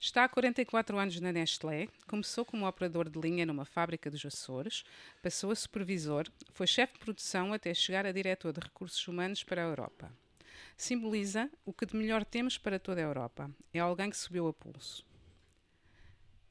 [0.00, 4.84] Está há 44 anos na Nestlé, começou como operador de linha numa fábrica dos Açores,
[5.22, 9.62] passou a supervisor, foi chefe de produção até chegar a diretor de recursos humanos para
[9.62, 10.12] a Europa.
[10.76, 13.50] Simboliza o que de melhor temos para toda a Europa.
[13.72, 15.04] É alguém que subiu a pulso.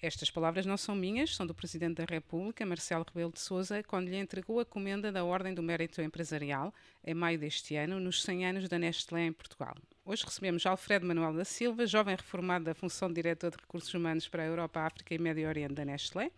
[0.03, 4.09] Estas palavras não são minhas, são do Presidente da República, Marcelo Rebelo de Sousa, quando
[4.09, 6.73] lhe entregou a comenda da Ordem do Mérito Empresarial,
[7.05, 9.75] em maio deste ano, nos 100 anos da Nestlé em Portugal.
[10.03, 14.27] Hoje recebemos Alfredo Manuel da Silva, jovem reformado da função de Diretor de Recursos Humanos
[14.27, 16.31] para a Europa, África e Médio Oriente da Nestlé,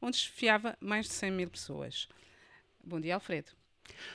[0.00, 2.08] onde chefiava mais de 100 mil pessoas.
[2.84, 3.50] Bom dia, Alfredo.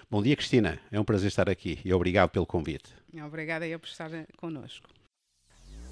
[0.10, 0.80] Bom dia, Cristina.
[0.90, 2.90] É um prazer estar aqui e obrigado pelo convite.
[3.22, 4.88] Obrigada eu por estar connosco.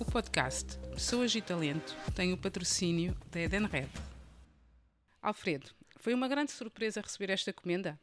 [0.02, 3.88] O podcast Pessoas e Talento tem o patrocínio da Edenred.
[5.22, 8.00] Alfredo, foi uma grande surpresa receber esta comenda?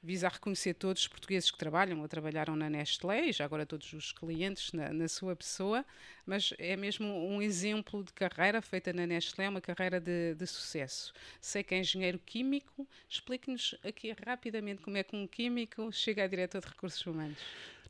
[0.00, 3.66] Visa a reconhecer todos os portugueses que trabalham ou trabalharam na Nestlé, e já agora
[3.66, 5.84] todos os clientes na, na, sua pessoa,
[6.24, 11.12] mas é mesmo um exemplo de carreira feita na Nestlé, uma carreira de, de sucesso.
[11.40, 16.28] Sei que é engenheiro químico, explique-nos aqui rapidamente como é que um químico chega a
[16.28, 17.38] diretor de recursos humanos.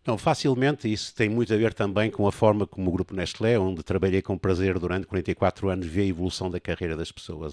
[0.06, 3.58] Não, facilmente, isso tem muito a ver também com a forma como o Grupo Nestlé,
[3.58, 7.52] onde trabalhei com prazer durante 44 anos, vê a evolução da carreira das pessoas.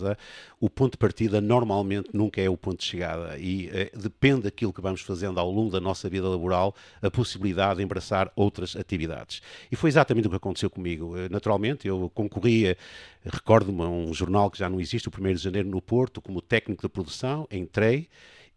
[0.58, 4.72] O ponto de partida normalmente nunca é o ponto de chegada e eh, depende daquilo
[4.72, 9.42] que vamos fazendo ao longo da nossa vida laboral, a possibilidade de embraçar outras atividades.
[9.70, 11.18] E foi exatamente o que aconteceu comigo.
[11.18, 12.78] Eh, naturalmente, eu concorria,
[13.26, 16.42] recordo-me, a um jornal que já não existe, o 1 de janeiro no Porto, como
[16.42, 18.08] técnico de produção, entrei,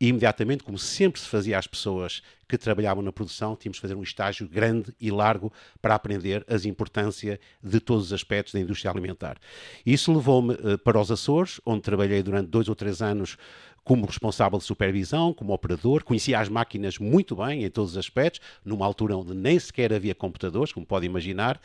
[0.00, 3.94] e imediatamente, como sempre se fazia às pessoas que trabalhavam na produção, tínhamos de fazer
[3.94, 8.90] um estágio grande e largo para aprender as importância de todos os aspectos da indústria
[8.90, 9.38] alimentar.
[9.84, 13.36] Isso levou-me uh, para os Açores, onde trabalhei durante dois ou três anos
[13.90, 18.40] como responsável de supervisão, como operador, conhecia as máquinas muito bem em todos os aspectos,
[18.64, 21.60] numa altura onde nem sequer havia computadores, como pode imaginar.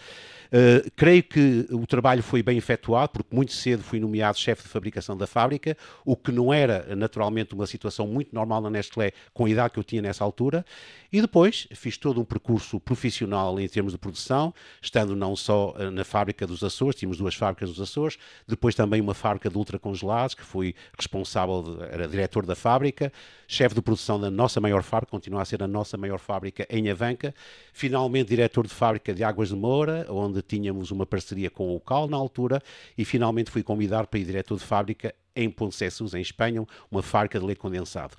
[0.47, 4.69] Uh, creio que o trabalho foi bem efetuado, porque muito cedo fui nomeado chefe de
[4.69, 9.45] fabricação da fábrica, o que não era naturalmente uma situação muito normal na Nestlé com
[9.45, 10.65] a idade que eu tinha nessa altura.
[11.15, 15.89] E depois fiz todo um percurso profissional em termos de produção, estando não só uh,
[15.89, 20.35] na fábrica dos Açores, tínhamos duas fábricas dos Açores, depois também uma fábrica de ultracongelados,
[20.35, 23.13] que fui responsável, de, era diretor da fábrica,
[23.47, 26.89] chefe de produção da nossa maior fábrica, continua a ser a nossa maior fábrica em
[26.89, 27.33] Avanca,
[27.71, 32.09] finalmente diretor de fábrica de Águas de Moura, onde tínhamos uma parceria com o CAL
[32.09, 32.61] na altura,
[32.97, 37.03] e finalmente fui convidado para ir diretor de fábrica em Ponte Cessus, em Espanha, uma
[37.03, 38.15] fábrica de leite condensado.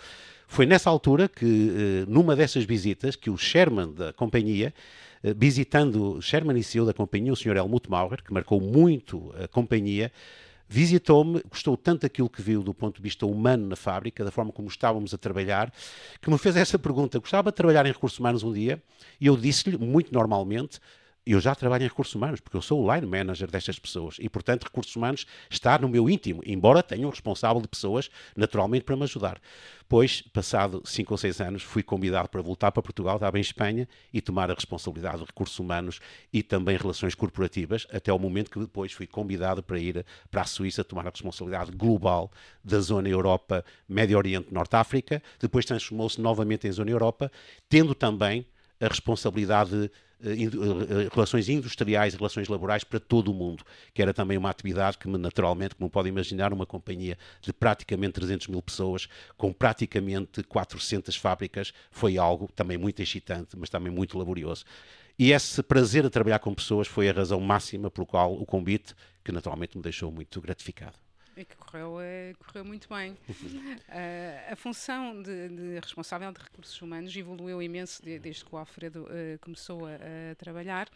[0.47, 4.73] Foi nessa altura que, eh, numa dessas visitas, que o Sherman da companhia,
[5.23, 7.57] eh, visitando Sherman e CEO da companhia, o Sr.
[7.57, 10.13] Helmut Maurer, que marcou muito a companhia,
[10.69, 14.53] visitou-me, gostou tanto daquilo que viu do ponto de vista humano na fábrica, da forma
[14.53, 15.73] como estávamos a trabalhar,
[16.21, 18.83] que me fez essa pergunta: gostava de trabalhar em recursos humanos um dia?
[19.21, 20.81] E eu disse-lhe, muito normalmente,
[21.33, 24.29] eu já trabalho em recursos humanos, porque eu sou o line manager destas pessoas e,
[24.29, 28.97] portanto, recursos humanos está no meu íntimo, embora tenha um responsável de pessoas, naturalmente, para
[28.97, 29.41] me ajudar.
[29.89, 33.89] Pois, passado cinco ou seis anos, fui convidado para voltar para Portugal, estava em Espanha,
[34.13, 36.01] e tomar a responsabilidade de recursos humanos
[36.33, 40.45] e também relações corporativas, até o momento que depois fui convidado para ir para a
[40.45, 42.31] Suíça tomar a responsabilidade global
[42.65, 45.23] da zona Europa, Médio Oriente, Norte África.
[45.41, 47.31] Depois transformou-se novamente em zona Europa,
[47.69, 48.47] tendo também
[48.81, 49.91] a responsabilidade
[50.23, 54.49] eh, eh, relações industriais e relações laborais para todo o mundo, que era também uma
[54.49, 60.43] atividade que, naturalmente, como pode imaginar, uma companhia de praticamente 300 mil pessoas, com praticamente
[60.43, 64.65] 400 fábricas, foi algo também muito excitante, mas também muito laborioso.
[65.19, 68.95] E esse prazer de trabalhar com pessoas foi a razão máxima pelo qual o convite,
[69.25, 71.06] que naturalmente me deixou muito gratificado.
[71.37, 73.13] E que correu, é, correu muito bem.
[73.13, 73.17] uh,
[74.51, 79.03] a função de, de, responsável de recursos humanos evoluiu imenso de, desde que o Alfredo
[79.03, 79.97] uh, começou a,
[80.33, 80.89] a, trabalhar.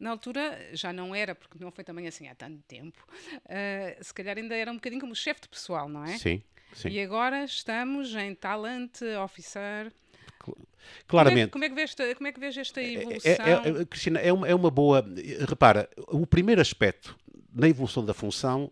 [0.00, 3.06] Na altura já não era, porque não foi também assim há tanto tempo,
[3.44, 6.16] uh, se calhar ainda era um bocadinho como chefe de pessoal, não é?
[6.16, 6.88] Sim, sim.
[6.88, 9.92] E agora estamos em Talent Officer.
[11.06, 11.50] Claramente.
[11.50, 13.30] Como é, como é, que, vês, como é que vês esta é, é, evolução?
[13.32, 15.04] É, é, Cristina, é uma, é uma boa.
[15.46, 17.18] Repara, o primeiro aspecto
[17.52, 18.70] na evolução da função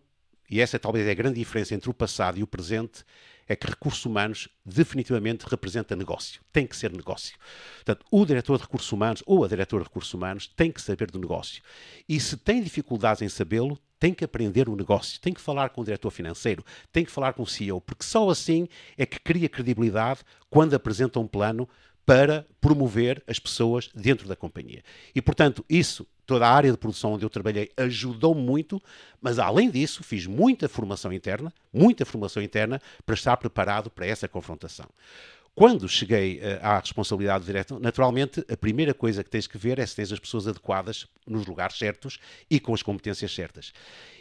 [0.52, 3.02] e essa talvez é a grande diferença entre o passado e o presente,
[3.49, 6.43] é que recursos humanos definitivamente representa negócio.
[6.52, 7.38] Tem que ser negócio.
[7.76, 11.10] Portanto, o diretor de recursos humanos ou a diretora de recursos humanos tem que saber
[11.10, 11.62] do negócio.
[12.06, 15.81] E se tem dificuldades em sabê-lo, tem que aprender o negócio, tem que falar com
[15.81, 16.62] o diretor financeiro,
[16.93, 18.69] tem que falar com o CEO, porque só assim
[18.99, 20.20] é que cria credibilidade
[20.50, 21.66] quando apresenta um plano
[22.04, 24.82] para promover as pessoas dentro da companhia.
[25.14, 28.82] E, portanto, isso, toda a área de produção onde eu trabalhei, ajudou muito,
[29.20, 34.26] mas além disso, fiz muita formação interna, muita formação interna para estar preparado para essa
[34.28, 34.87] confrontação.
[35.54, 39.84] Quando cheguei uh, à responsabilidade direta, naturalmente, a primeira coisa que tens que ver é
[39.84, 42.19] se tens as pessoas adequadas nos lugares certos
[42.50, 43.72] e com as competências certas.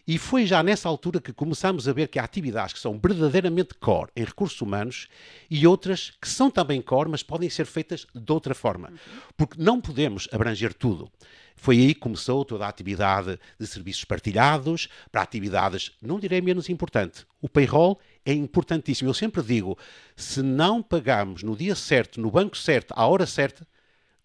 [0.06, 3.74] E foi já nessa altura que começámos a ver que há atividades que são verdadeiramente
[3.76, 5.08] core em recursos humanos
[5.50, 8.92] e outras que são também core, mas podem ser feitas de outra forma.
[9.38, 11.10] Porque não podemos abranger tudo.
[11.56, 16.70] Foi aí que começou toda a atividade de serviços partilhados para atividades, não direi menos
[16.70, 17.26] importante.
[17.40, 19.10] O payroll é importantíssimo.
[19.10, 19.78] Eu sempre digo,
[20.16, 23.68] se não pagamos no dia certo, no banco certo, à hora certa,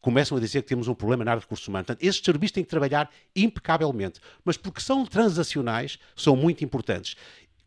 [0.01, 1.87] começam a dizer que temos um problema na área de recursos humanos.
[1.87, 7.17] Portanto, estes serviços têm que trabalhar impecavelmente, mas porque são transacionais, são muito importantes.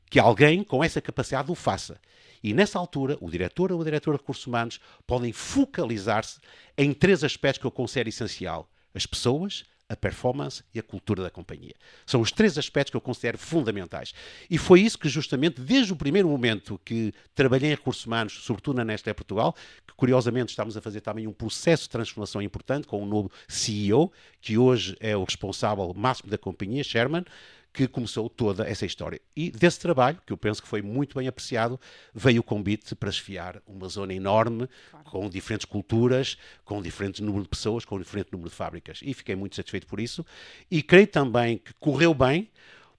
[0.09, 1.99] Que alguém com essa capacidade o faça.
[2.41, 6.39] E nessa altura, o diretor ou a diretora de recursos humanos podem focalizar-se
[6.77, 11.31] em três aspectos que eu considero essencial as pessoas, a performance e a cultura da
[11.31, 11.73] companhia.
[12.05, 14.13] São os três aspectos que eu considero fundamentais.
[14.49, 18.77] E foi isso que, justamente, desde o primeiro momento que trabalhei em recursos humanos, sobretudo
[18.77, 19.55] na Nestlé Portugal,
[19.87, 24.11] que curiosamente estamos a fazer também um processo de transformação importante com um novo CEO,
[24.39, 27.25] que hoje é o responsável máximo da companhia, Sherman,
[27.73, 29.21] que começou toda essa história.
[29.35, 31.79] E desse trabalho, que eu penso que foi muito bem apreciado,
[32.13, 35.09] veio o convite para esfiar uma zona enorme, claro.
[35.09, 38.99] com diferentes culturas, com diferente número de pessoas, com diferente número de fábricas.
[39.03, 40.25] E fiquei muito satisfeito por isso.
[40.69, 42.49] E creio também que correu bem,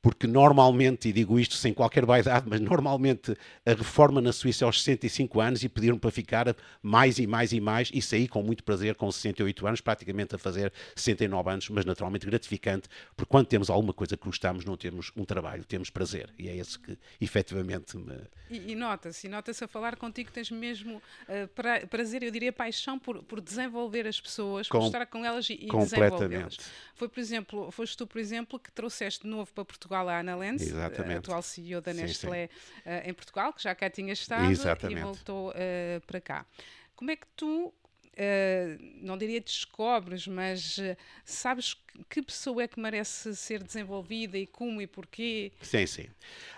[0.02, 3.36] porque normalmente, e digo isto sem qualquer vaidade, mas normalmente
[3.66, 7.52] a reforma na Suíça é aos 65 anos e pediram para ficar mais e mais
[7.52, 11.68] e mais e saí com muito prazer com 68 anos, praticamente a fazer 69 anos,
[11.68, 15.90] mas naturalmente gratificante, porque quando temos alguma coisa que gostamos, não temos um trabalho, temos
[15.90, 16.30] prazer.
[16.38, 18.16] E é esse que efetivamente me...
[18.48, 22.98] E, e nota-se, nota-se a falar contigo tens mesmo uh, pra, prazer, eu diria paixão
[22.98, 26.56] por, por desenvolver as pessoas, com, por estar com elas e, e desenvolvê-las.
[26.94, 30.20] Foi, por exemplo, foste tu, por exemplo, que trouxeste de novo para Portugal Portugal a
[30.20, 31.18] Ana Lenz, Exatamente.
[31.18, 32.90] atual CEO da Nestlé sim, sim.
[32.90, 35.00] Uh, em Portugal, que já cá tinha estado Exatamente.
[35.00, 36.46] e voltou uh, para cá.
[36.94, 37.74] Como é que tu
[38.12, 41.76] Uh, não diria descobres, mas uh, sabes
[42.08, 45.52] que pessoa é que merece ser desenvolvida e como e porquê?
[45.62, 46.06] Sim, sim.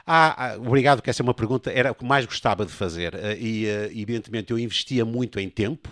[0.05, 3.15] Ah, ah, obrigado, que essa é uma pergunta, era o que mais gostava de fazer.
[3.15, 5.89] Uh, e, evidentemente, eu investia muito em tempo,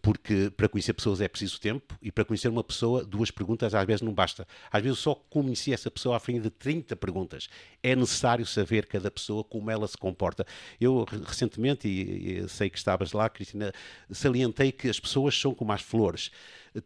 [0.00, 3.86] porque para conhecer pessoas é preciso tempo e para conhecer uma pessoa, duas perguntas às
[3.86, 4.46] vezes não basta.
[4.70, 7.48] Às vezes só conheci essa pessoa à frente de 30 perguntas.
[7.82, 10.46] É necessário saber cada pessoa como ela se comporta.
[10.80, 13.72] Eu recentemente, e, e sei que estavas lá, Cristina,
[14.10, 16.30] salientei que as pessoas são como as flores.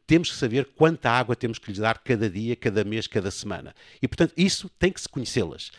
[0.07, 3.75] Temos que saber quanta água temos que lhes dar cada dia, cada mês, cada semana.
[4.03, 5.71] E, portanto, isso tem que se conhecê-las.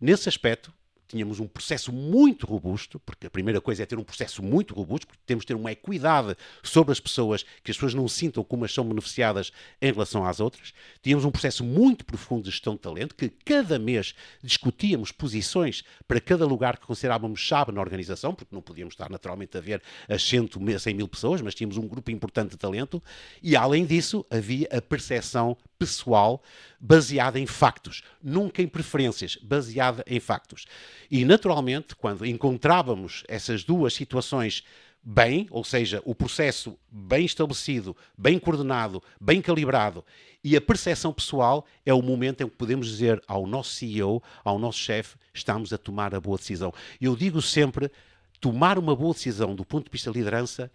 [0.00, 0.72] Nesse aspecto,
[1.10, 5.06] tínhamos um processo muito robusto, porque a primeira coisa é ter um processo muito robusto,
[5.06, 8.64] porque temos de ter uma equidade sobre as pessoas, que as pessoas não sintam como
[8.64, 9.50] as são beneficiadas
[9.82, 10.72] em relação às outras.
[11.02, 16.20] Tínhamos um processo muito profundo de gestão de talento, que cada mês discutíamos posições para
[16.20, 20.22] cada lugar que considerávamos chave na organização, porque não podíamos estar naturalmente a ver as
[20.22, 23.02] 100, 100 mil pessoas, mas tínhamos um grupo importante de talento,
[23.42, 26.42] e além disso havia a percepção pessoal
[26.78, 30.66] baseada em factos, nunca em preferências, baseada em factos.
[31.10, 34.62] E, naturalmente, quando encontrávamos essas duas situações
[35.02, 40.04] bem, ou seja, o processo bem estabelecido, bem coordenado, bem calibrado,
[40.44, 44.58] e a percepção pessoal é o momento em que podemos dizer ao nosso CEO, ao
[44.58, 46.72] nosso chefe, estamos a tomar a boa decisão.
[47.00, 47.90] Eu digo sempre,
[48.38, 50.70] tomar uma boa decisão do ponto de vista de liderança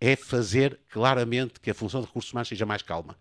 [0.00, 3.16] é fazer claramente que a função de recursos humanos seja mais calma.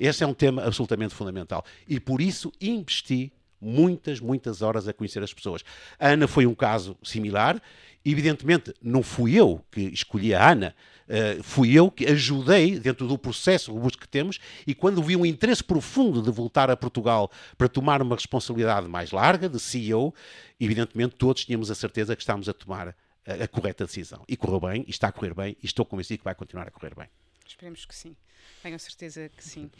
[0.00, 1.64] Esse é um tema absolutamente fundamental.
[1.88, 5.64] E por isso investi muitas, muitas horas a conhecer as pessoas.
[5.98, 7.60] A Ana foi um caso similar.
[8.04, 10.74] Evidentemente, não fui eu que escolhi a Ana,
[11.08, 15.24] uh, fui eu que ajudei dentro do processo robusto que temos e quando vi um
[15.24, 20.14] interesse profundo de voltar a Portugal para tomar uma responsabilidade mais larga de CEO,
[20.60, 22.94] evidentemente todos tínhamos a certeza que estávamos a tomar
[23.26, 24.24] a, a correta decisão.
[24.28, 26.70] E correu bem, e está a correr bem, e estou convencido que vai continuar a
[26.70, 27.08] correr bem.
[27.46, 28.16] Esperemos que sim.
[28.62, 29.70] Tenho certeza que sim.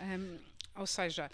[0.00, 0.38] Um,
[0.76, 1.30] ou seja,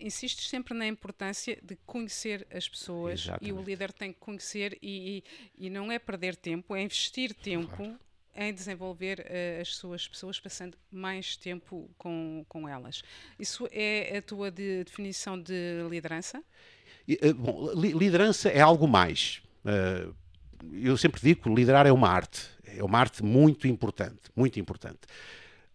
[0.00, 3.48] insistes sempre na importância de conhecer as pessoas Exatamente.
[3.48, 5.24] e o líder tem que conhecer e,
[5.58, 7.98] e, e, não é perder tempo, é investir tempo claro.
[8.34, 13.02] em desenvolver uh, as suas pessoas, passando mais tempo com, com elas.
[13.38, 16.42] Isso é a tua de, definição de liderança?
[17.08, 19.42] Uh, bom, li, liderança é algo mais.
[19.64, 20.14] Uh,
[20.72, 25.00] eu sempre digo que liderar é uma arte, é uma arte muito importante, muito importante.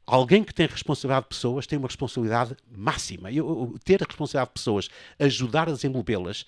[0.06, 3.32] Alguém que tem responsabilidade de pessoas tem uma responsabilidade máxima.
[3.32, 4.90] Eu, ter a responsabilidade de pessoas,
[5.20, 6.46] ajudar a desenvolvê-las,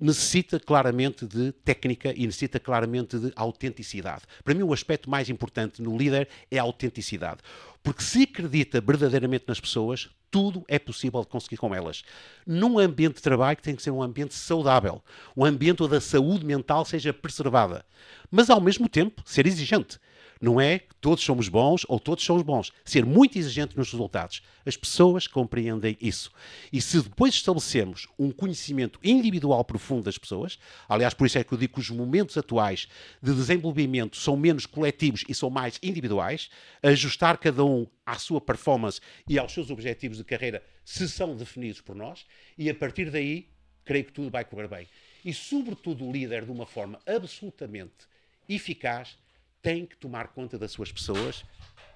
[0.00, 4.22] necessita claramente de técnica e necessita claramente de autenticidade.
[4.42, 7.40] Para mim, o aspecto mais importante no líder é a autenticidade.
[7.82, 12.02] Porque se acredita verdadeiramente nas pessoas, tudo é possível de conseguir com elas.
[12.46, 15.02] Num ambiente de trabalho que tem que ser um ambiente saudável,
[15.36, 17.84] um ambiente onde a saúde mental seja preservada,
[18.30, 19.98] mas ao mesmo tempo ser exigente.
[20.40, 22.72] Não é que todos somos bons ou todos somos bons.
[22.82, 24.40] Ser muito exigente nos resultados.
[24.64, 26.32] As pessoas compreendem isso.
[26.72, 31.52] E se depois estabelecemos um conhecimento individual profundo das pessoas, aliás, por isso é que
[31.52, 32.88] eu digo que os momentos atuais
[33.22, 36.48] de desenvolvimento são menos coletivos e são mais individuais,
[36.82, 41.82] ajustar cada um à sua performance e aos seus objetivos de carreira, se são definidos
[41.82, 42.24] por nós,
[42.56, 43.48] e a partir daí,
[43.84, 44.88] creio que tudo vai correr bem.
[45.22, 48.08] E, sobretudo, o líder, de uma forma absolutamente
[48.48, 49.18] eficaz,
[49.62, 51.44] tem que tomar conta das suas pessoas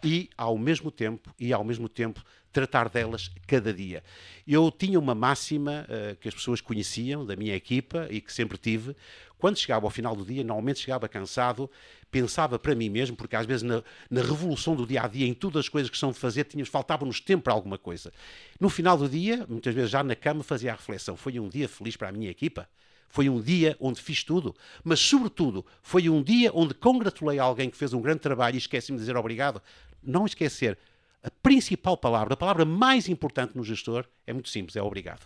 [0.02, 4.02] e ao mesmo tempo e ao mesmo tempo tratar delas cada dia.
[4.46, 8.56] Eu tinha uma máxima uh, que as pessoas conheciam da minha equipa e que sempre
[8.56, 8.94] tive.
[9.36, 11.68] Quando chegava ao final do dia, normalmente chegava cansado,
[12.10, 15.34] pensava para mim mesmo, porque às vezes na, na revolução do dia a dia, em
[15.34, 18.12] todas as coisas que são de fazer, faltava-nos tempo para alguma coisa.
[18.60, 21.68] No final do dia, muitas vezes já na cama, fazia a reflexão: foi um dia
[21.68, 22.68] feliz para a minha equipa?
[23.14, 27.76] Foi um dia onde fiz tudo, mas, sobretudo, foi um dia onde congratulei alguém que
[27.76, 29.62] fez um grande trabalho e esqueci-me de dizer obrigado.
[30.02, 30.76] Não esquecer.
[31.22, 35.24] A principal palavra, a palavra mais importante no gestor, é muito simples: é obrigado.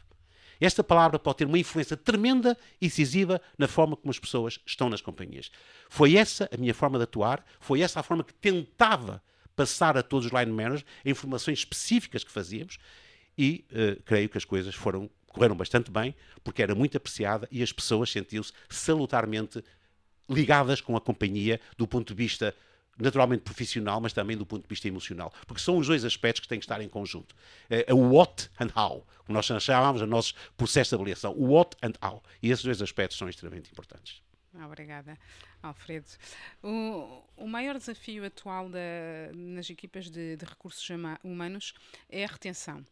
[0.61, 4.90] Esta palavra pode ter uma influência tremenda e decisiva na forma como as pessoas estão
[4.90, 5.50] nas companhias.
[5.88, 9.23] Foi essa a minha forma de atuar, foi essa a forma que tentava
[9.57, 12.78] passar a todos os line managers informações específicas que fazíamos
[13.38, 17.62] e uh, creio que as coisas foram correram bastante bem, porque era muito apreciada e
[17.62, 19.62] as pessoas sentiam-se salutarmente
[20.28, 22.54] ligadas com a companhia do ponto de vista
[22.99, 26.49] naturalmente profissional, mas também do ponto de vista emocional, porque são os dois aspectos que
[26.49, 27.35] têm que estar em conjunto.
[27.70, 31.52] É, é o what and how, como nós chamávamos os nossos processos de avaliação, o
[31.52, 32.23] what and how.
[32.42, 34.20] E esses dois aspectos são extremamente importantes.
[34.64, 35.16] Obrigada,
[35.62, 36.06] Alfredo.
[36.62, 38.80] O, o maior desafio atual da,
[39.32, 40.88] nas equipas de, de recursos
[41.23, 41.75] humanos
[42.08, 42.85] é a retenção.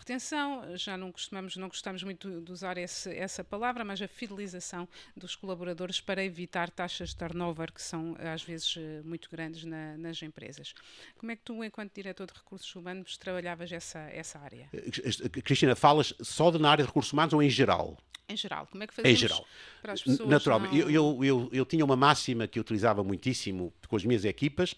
[0.00, 4.88] Retenção, já não costumamos, não gostamos muito de usar esse, essa palavra, mas a fidelização
[5.14, 9.98] dos colaboradores para evitar taxas de turnover que são às vezes eh, muito grandes na,
[9.98, 10.72] nas empresas.
[11.18, 14.70] Como é que tu, enquanto diretor de recursos humanos, trabalhavas essa, essa área?
[14.72, 17.98] Eh, eh, Cristina, falas só na área de recursos humanos ou em geral?
[18.26, 19.46] Em geral, como é que fazemos em geral.
[19.82, 20.30] para as pessoas?
[20.30, 20.80] Naturalmente, não...
[20.80, 24.74] eu, eu, eu, eu tinha uma máxima que eu utilizava muitíssimo com as minhas equipas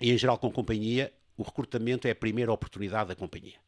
[0.00, 3.65] e em geral com companhia, o recrutamento é a primeira oportunidade da companhia.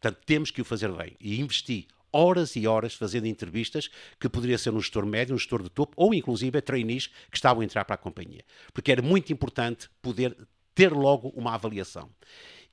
[0.00, 1.16] Portanto, temos que o fazer bem.
[1.20, 5.62] E investi horas e horas fazendo entrevistas que poderia ser um gestor médio, um gestor
[5.62, 8.44] de topo ou inclusive trainees que estavam a entrar para a companhia.
[8.72, 10.36] Porque era muito importante poder
[10.74, 12.10] ter logo uma avaliação.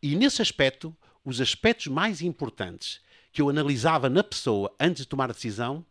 [0.01, 3.01] E nesse aspecto, os aspectos mais importantes
[3.31, 5.85] que eu analisava na pessoa antes de tomar a decisão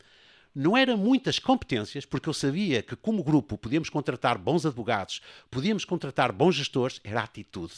[0.54, 5.84] não eram muitas competências, porque eu sabia que, como grupo, podíamos contratar bons advogados, podíamos
[5.84, 7.74] contratar bons gestores, era a atitude.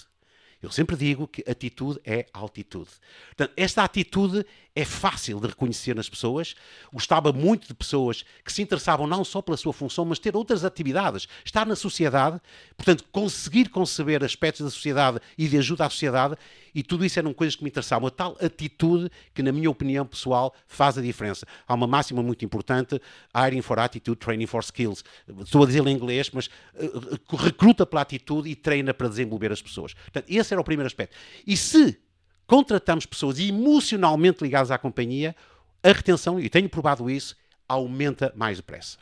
[0.63, 2.91] Eu sempre digo que atitude é altitude.
[3.27, 4.45] Portanto, esta atitude
[4.75, 6.55] é fácil de reconhecer nas pessoas.
[6.93, 10.65] Gostava muito de pessoas que se interessavam não só pela sua função, mas ter outras
[10.65, 11.29] atividades.
[11.45, 12.41] Estar na sociedade,
[12.77, 16.37] portanto, conseguir conceber aspectos da sociedade e de ajuda à sociedade
[16.77, 18.07] e tudo isso eram coisas que me interessavam.
[18.07, 21.47] A tal atitude que, na minha opinião pessoal, faz a diferença.
[21.67, 23.01] Há uma máxima muito importante:
[23.35, 25.03] hiring for attitude, training for skills.
[25.41, 29.63] Estou a dizer em inglês, mas uh, recruta pela atitude e treina para desenvolver as
[29.63, 29.95] pessoas.
[29.95, 31.17] Portanto, esse era o primeiro aspecto.
[31.47, 31.99] E se
[32.47, 35.35] contratamos pessoas emocionalmente ligadas à companhia,
[35.83, 37.35] a retenção, e tenho provado isso,
[37.67, 38.99] aumenta mais depressa.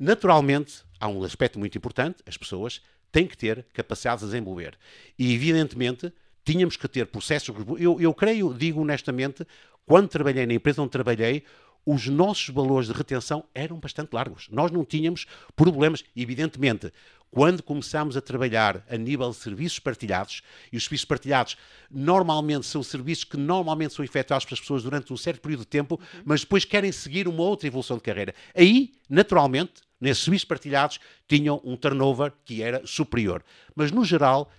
[0.00, 4.76] Naturalmente, há um aspecto muito importante: as pessoas têm que ter capacidade de desenvolver.
[5.16, 6.12] E, evidentemente,
[6.44, 7.54] tínhamos que ter processos.
[7.78, 9.46] Eu, eu creio, digo honestamente,
[9.86, 11.44] quando trabalhei na empresa onde trabalhei,
[11.86, 14.48] os nossos valores de retenção eram bastante largos.
[14.50, 16.92] Nós não tínhamos problemas, evidentemente.
[17.30, 20.40] Quando começámos a trabalhar a nível de serviços partilhados,
[20.72, 21.56] e os serviços partilhados
[21.90, 26.00] normalmente são serviços que normalmente são efetuados pelas pessoas durante um certo período de tempo,
[26.24, 28.34] mas depois querem seguir uma outra evolução de carreira.
[28.54, 33.42] Aí, naturalmente, nesses serviços partilhados, tinham um turnover que era superior.
[33.74, 34.50] Mas, no geral,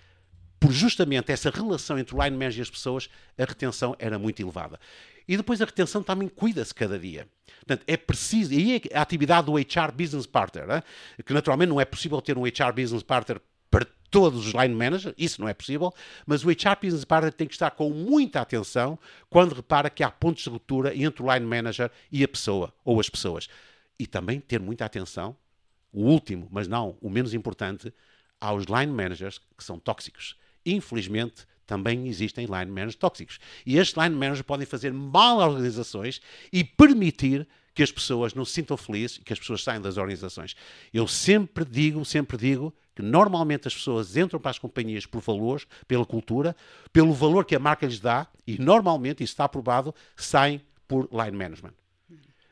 [0.58, 3.08] por justamente essa relação entre o line manager e as pessoas,
[3.38, 4.78] a retenção era muito elevada.
[5.28, 7.28] E depois a retenção também cuida-se cada dia.
[7.58, 10.82] Portanto, é preciso, e é a atividade do HR Business Partner, né?
[11.24, 15.14] que naturalmente não é possível ter um HR Business Partner para todos os line managers,
[15.18, 15.92] isso não é possível,
[16.24, 18.98] mas o HR Business Partner tem que estar com muita atenção
[19.28, 23.00] quando repara que há pontos de ruptura entre o line manager e a pessoa, ou
[23.00, 23.48] as pessoas.
[23.98, 25.36] E também ter muita atenção,
[25.92, 27.92] o último, mas não o menos importante,
[28.40, 30.36] aos line managers que são tóxicos
[30.66, 33.38] infelizmente, também existem line managers tóxicos.
[33.64, 36.20] E estes line managers podem fazer mal às organizações
[36.52, 39.98] e permitir que as pessoas não se sintam felizes e que as pessoas saiam das
[39.98, 40.56] organizações.
[40.94, 45.66] Eu sempre digo, sempre digo que normalmente as pessoas entram para as companhias por valores,
[45.86, 46.56] pela cultura,
[46.90, 51.36] pelo valor que a marca lhes dá e normalmente, isso está aprovado, saem por line
[51.36, 51.74] management.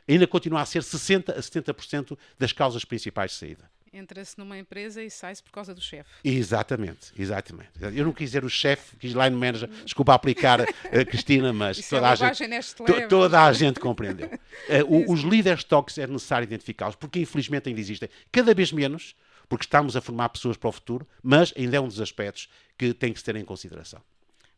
[0.07, 5.03] Ainda continua a ser 60% a 70% das causas principais de saída entra-se numa empresa
[5.03, 6.11] e sai-se por causa do chefe.
[6.25, 7.71] Exatamente, exatamente.
[7.95, 11.79] Eu não quis dizer o chefe, quis line manager, desculpa aplicar a uh, Cristina, mas
[11.79, 14.29] Isso toda, é a gente, to, toda a gente compreendeu.
[14.29, 19.15] Uh, os líderes tóxicos é necessário identificá-los, porque infelizmente ainda existem cada vez menos,
[19.49, 22.93] porque estamos a formar pessoas para o futuro, mas ainda é um dos aspectos que
[22.93, 24.03] tem que se ter em consideração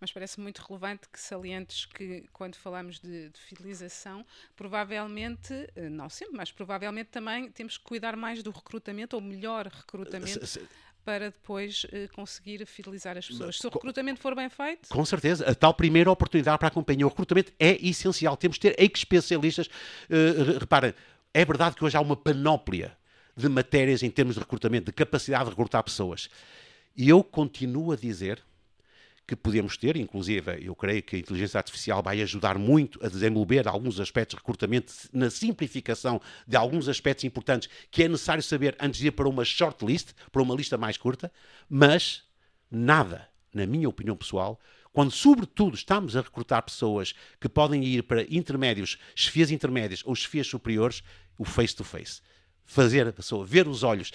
[0.06, 6.08] mas parece muito relevante que salientes que, quando falamos de, de, fidelização, provavelmente, eh, não
[6.08, 10.60] sempre, mas provavelmente também temos que cuidar mais do recrutamento, ou melhor recrutamento.
[11.04, 13.58] Para depois uh, conseguir fidelizar as pessoas.
[13.58, 14.88] Se o recrutamento for bem feito.
[14.88, 15.48] Com certeza.
[15.48, 17.06] A tal primeira oportunidade para a companhia.
[17.06, 18.36] O recrutamento é essencial.
[18.36, 19.68] Temos de ter especialistas.
[20.10, 20.92] Uh, reparem,
[21.32, 22.96] é verdade que hoje há uma panóplia
[23.36, 26.28] de matérias em termos de recrutamento, de capacidade de recrutar pessoas.
[26.96, 28.42] E eu continuo a dizer
[29.26, 33.66] que podemos ter, inclusive eu creio que a inteligência artificial vai ajudar muito a desenvolver
[33.66, 39.00] alguns aspectos de recrutamento na simplificação de alguns aspectos importantes que é necessário saber antes
[39.00, 41.32] de ir para uma shortlist, para uma lista mais curta,
[41.68, 42.22] mas
[42.70, 44.60] nada, na minha opinião pessoal,
[44.92, 50.46] quando sobretudo estamos a recrutar pessoas que podem ir para intermédios, chefias intermédias ou chefias
[50.46, 51.02] superiores,
[51.36, 52.20] o face-to-face.
[52.20, 54.12] -face fazer a pessoa, ver os olhos.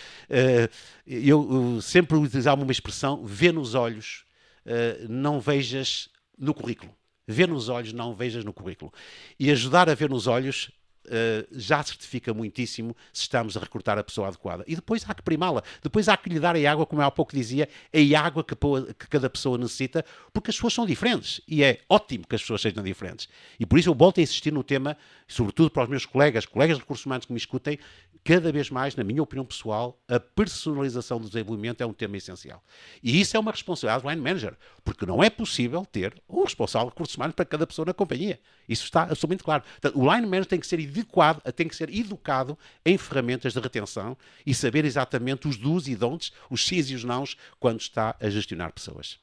[1.07, 4.25] Eu, eu, sempre utilizava uma expressão, ver nos olhos
[4.65, 6.93] uh, não vejas no currículo.
[7.27, 8.91] Ver nos olhos, não vejas no currículo.
[9.39, 10.71] E ajudar a ver nos olhos
[11.05, 14.63] Uh, já certifica muitíssimo se estamos a recrutar a pessoa adequada.
[14.67, 15.63] E depois há que primá-la.
[15.81, 18.55] Depois há que lhe dar a água, como eu há pouco dizia, a água que,
[18.55, 21.41] que, cada pessoa necessita, porque as pessoas são diferentes.
[21.47, 23.27] E é ótimo que as pessoas sejam diferentes.
[23.59, 24.95] E por isso eu volto a insistir no tema,
[25.27, 27.79] sobretudo para os meus colegas, colegas de recursos humanos que me escutem,
[28.23, 32.63] cada vez mais, na minha opinião pessoal, a personalização do desenvolvimento é um tema essencial.
[33.01, 36.87] E isso é uma responsabilidade do line manager, porque não é possível ter um responsável
[36.87, 38.39] de recursos humanos para cada pessoa na companhia.
[38.69, 39.63] Isso está absolutamente claro.
[39.63, 43.59] Portanto, o line manager tem que ser adequado, tem que ser educado em ferramentas de
[43.59, 48.15] retenção e saber exatamente os dos e don'ts, os sis e os nãos, quando está
[48.19, 49.19] a gestionar pessoas.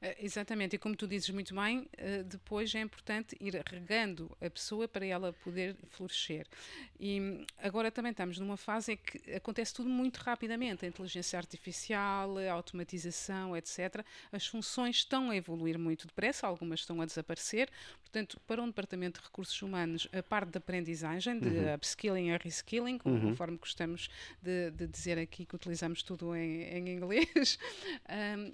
[0.00, 4.48] Uh, exatamente, e como tu dizes muito bem, uh, depois é importante ir regando a
[4.48, 6.46] pessoa para ela poder florescer.
[7.00, 12.38] E agora também estamos numa fase em que acontece tudo muito rapidamente: a inteligência artificial,
[12.38, 14.04] a automatização, etc.
[14.30, 17.68] As funções estão a evoluir muito depressa, algumas estão a desaparecer.
[18.00, 21.74] Portanto, para um departamento de recursos humanos, a parte de aprendizagem, de uhum.
[21.74, 23.20] upskilling e reskilling, uhum.
[23.20, 24.08] conforme gostamos
[24.40, 27.58] de, de, dizer aqui que utilizamos tudo em, em inglês.
[28.08, 28.52] um,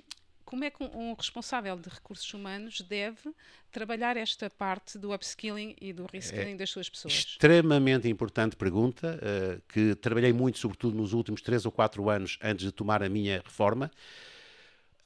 [0.54, 3.34] como é que um, responsável de recursos humanos deve
[3.72, 7.12] trabalhar esta parte do upskilling e do reskilling é das suas pessoas?
[7.12, 12.66] Extremamente importante pergunta, uh, que trabalhei muito, sobretudo nos últimos três ou quatro anos antes
[12.66, 13.90] de tomar a minha reforma.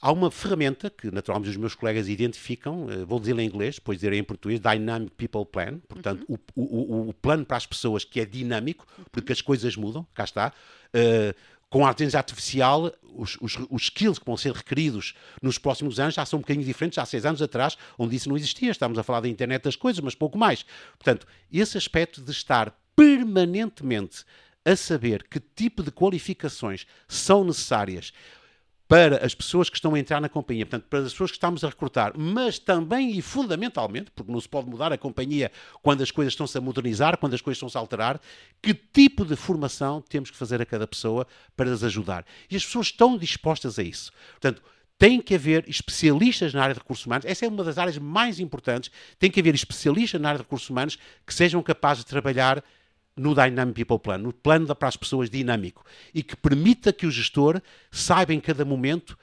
[0.02, 3.96] Há uma ferramenta que, naturalmente, os meus colegas identificam, uh, vou dizer em inglês, depois
[3.96, 6.38] dizer em português, Dynamic People Plan, portanto, uhum.
[6.54, 10.24] o, o, o, plano para as pessoas que é dinâmico, porque as coisas mudam, cá
[10.24, 10.52] está.
[10.94, 11.34] Uh,
[11.70, 16.14] com a inteligência artificial, os, os, os, skills que vão ser requeridos nos próximos anos
[16.14, 16.98] já são um bocadinho diferentes.
[16.98, 20.00] Há seis anos atrás, onde isso não existia, estamos a falar da internet das coisas,
[20.02, 20.64] mas pouco mais.
[20.98, 24.24] Portanto, esse aspecto de estar permanentemente
[24.64, 28.12] a saber que tipo de qualificações são necessárias
[28.88, 31.62] para as pessoas que estão a entrar na companhia, portanto, para as pessoas que estamos
[31.62, 36.10] a recrutar, mas também e fundamentalmente, porque não se pode mudar a companhia quando as
[36.10, 38.18] coisas estão-se a modernizar, quando as coisas estão-se a alterar,
[38.62, 42.24] que tipo de formação temos que fazer a cada pessoa para as ajudar.
[42.50, 44.10] E as pessoas estão dispostas a isso.
[44.40, 44.62] Portanto,
[44.98, 48.40] tem que haver especialistas na área de recursos humanos, essa é uma das áreas mais
[48.40, 52.64] importantes, tem que haver especialistas na área de recursos humanos que sejam capazes de trabalhar
[53.18, 57.10] no Dynamic People Plan, no plano para as pessoas dinâmico, e que permita que o
[57.10, 59.18] gestor saiba em cada momento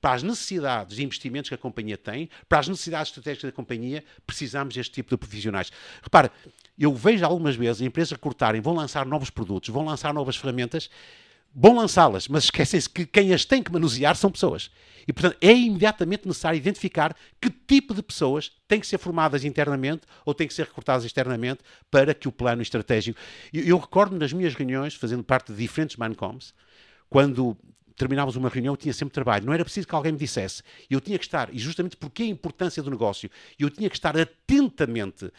[0.00, 4.02] para as necessidades de investimentos que a companhia tem, para as necessidades estratégicas da companhia,
[4.26, 5.70] precisamos deste tipo de profissionais.
[6.02, 6.32] Repara,
[6.78, 10.88] eu vejo algumas vezes empresas recortarem, vão lançar novos produtos, vão lançar novas ferramentas
[11.54, 14.70] vão lançá-las, mas esquecem-se que quem as tem que manusear são pessoas.
[15.06, 20.02] E, portanto, é imediatamente necessário identificar que tipo de pessoas têm que ser formadas internamente
[20.24, 21.60] ou têm que ser recrutadas externamente
[21.90, 23.18] para que o plano estratégico.
[23.52, 26.54] Eu, eu recordo nas minhas reuniões, fazendo parte de diferentes mancoms,
[27.08, 27.56] quando
[27.96, 29.44] terminávamos uma reunião, eu tinha sempre trabalho.
[29.44, 30.62] Não era preciso que alguém me dissesse.
[30.88, 34.16] Eu tinha que estar, e justamente porque a importância do negócio, eu tinha que estar
[34.16, 35.30] atentamente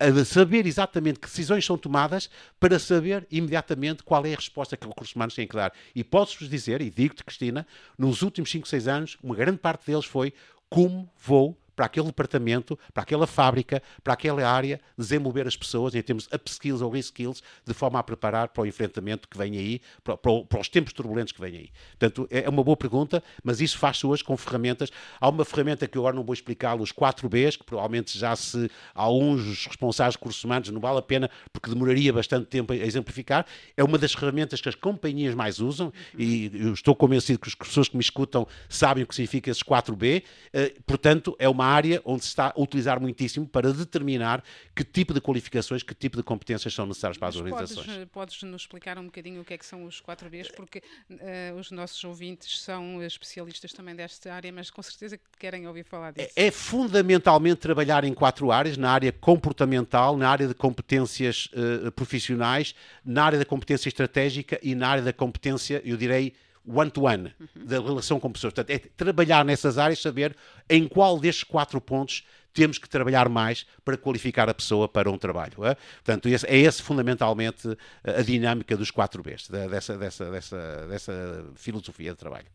[0.00, 4.86] a saber exatamente que decisões são tomadas para saber imediatamente qual é a resposta que
[4.86, 5.72] os recursos humanos têm que dar.
[5.94, 7.66] E posso-vos dizer, e digo-te, Cristina,
[7.98, 10.32] nos últimos 5, 6 anos, uma grande parte deles foi
[10.70, 16.02] como vou para aquele departamento, para aquela fábrica, para aquela área, desenvolver as pessoas em
[16.02, 19.80] termos de upskills ou reskills, de forma a preparar para o enfrentamento que vem aí,
[20.04, 21.70] para, para, para os tempos turbulentos que vêm aí.
[21.98, 24.90] Portanto, é, é uma boa pergunta, mas isso faz-se hoje com ferramentas.
[25.18, 28.70] Há uma ferramenta que eu agora não vou explicar, os 4Bs, que provavelmente já se
[28.94, 33.46] alguns responsáveis de recursos humanos não vale a pena, porque demoraria bastante tempo a exemplificar.
[33.74, 37.54] É uma das ferramentas que as companhias mais usam e eu estou convencido que as
[37.54, 40.22] pessoas que me escutam sabem o que significa esses 4B.
[40.52, 44.42] Eh, portanto, é uma área onde se está a utilizar muitíssimo para determinar
[44.74, 47.86] que tipo de qualificações, que tipo de competências são necessárias para as Mas organizações.
[47.86, 51.58] Podes, podes nos explicar um bocadinho o que é que são os 4Bs, porque uh,
[51.58, 56.12] os nossos ouvintes são especialistas também desta área, mas com certeza que querem ouvir falar
[56.12, 56.30] disso.
[56.36, 61.90] É, é fundamentalmente trabalhar em quatro áreas, na área comportamental, na área de competências uh,
[61.92, 66.34] profissionais, na área da competência estratégica e na área da competência, eu direi,
[66.66, 67.66] one-to-one, -one, uhum.
[67.66, 68.52] da relação com pessoas.
[68.52, 70.36] Portanto, é trabalhar nessas áreas, saber
[70.68, 75.16] em qual destes quatro pontos temos que trabalhar mais para qualificar a pessoa para um
[75.16, 75.64] trabalho.
[75.64, 75.74] É?
[75.74, 82.10] Portanto, esse, é esse fundamentalmente a dinâmica dos quatro Bs, dessa, dessa, dessa, dessa filosofia
[82.10, 82.46] de trabalho.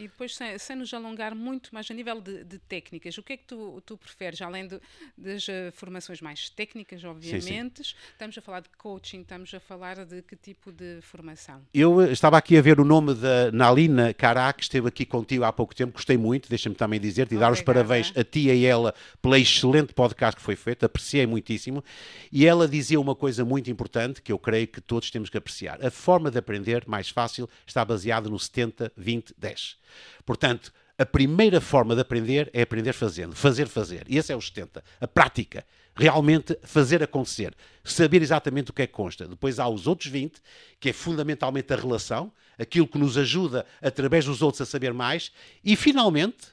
[0.00, 3.34] E depois, sem, sem, nos alongar muito mais a nível de, de, técnicas, o que
[3.34, 4.80] é que tu, tu preferes, além de,
[5.16, 7.84] das uh, formações mais técnicas, obviamente?
[7.84, 7.96] Sim, sim.
[8.12, 11.60] Estamos a falar de coaching, estamos a falar de que tipo de formação?
[11.74, 15.44] Eu eh, estava aqui a ver o nome da Nalina Cará, que esteve aqui contigo
[15.44, 18.66] há pouco tempo, gostei muito, deixa-me também dizer-te e dar os parabéns a ti e
[18.66, 21.84] a ela pela excelente podcast que foi feito, apreciei muitíssimo.
[22.32, 25.84] E ela dizia uma coisa muito importante que eu creio que todos temos que apreciar.
[25.84, 29.78] A forma de aprender mais fácil está baseada no 70, 20, 10.
[30.24, 34.04] Portanto, a primeira forma de aprender é aprender fazendo, fazer fazer.
[34.06, 35.64] E esse é o 70, a prática.
[35.94, 39.26] Realmente fazer acontecer, saber exatamente o que é que consta.
[39.26, 40.40] Depois há os outros 20,
[40.78, 45.32] que é fundamentalmente a relação, aquilo que nos ajuda através dos outros a saber mais.
[45.64, 46.48] E finalmente,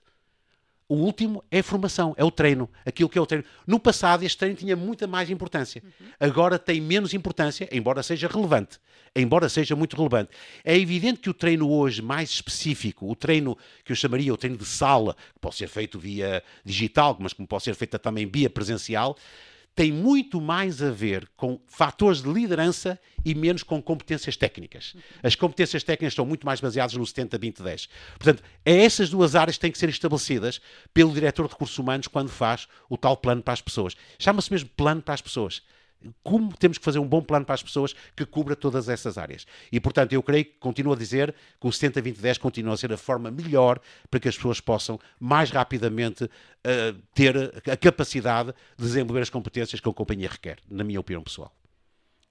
[0.89, 3.45] o último é a formação, é o treino, aquilo que é o treino.
[3.65, 5.83] No passado, este treino tinha muita mais importância.
[5.83, 6.07] Uhum.
[6.19, 8.79] Agora tem menos importância, embora seja relevante.
[9.19, 10.29] Embora seja muito relevante.
[10.63, 14.57] É evidente que o treino hoje mais específico, o treino que eu chamaria o treino
[14.57, 18.49] de sala, que pode ser feito via digital, mas como pode ser feito também via
[18.49, 19.17] presencial,
[19.77, 24.95] tem muito mais a ver com fatores de liderança e menos com competências técnicas.
[25.21, 27.87] As competências técnicas estão muito mais baseadas no 70-20-10.
[28.17, 30.59] Portanto, é essas duas áreas que têm que ser estabelecidas
[30.93, 33.95] pelo diretor de recursos humanos quando faz o tal plano para as pessoas.
[34.17, 35.61] Chama-se mesmo plano para as pessoas
[36.23, 39.45] como temos que fazer um bom plano para as pessoas que cubra todas essas áreas.
[39.71, 42.97] E, portanto, eu creio que, continuo a dizer, que o 70-20-10 continua a ser a
[42.97, 43.79] forma melhor
[44.09, 47.35] para que as pessoas possam mais rapidamente uh, ter
[47.69, 51.51] a capacidade de desenvolver as competências que a companhia requer, na minha opinião pessoal.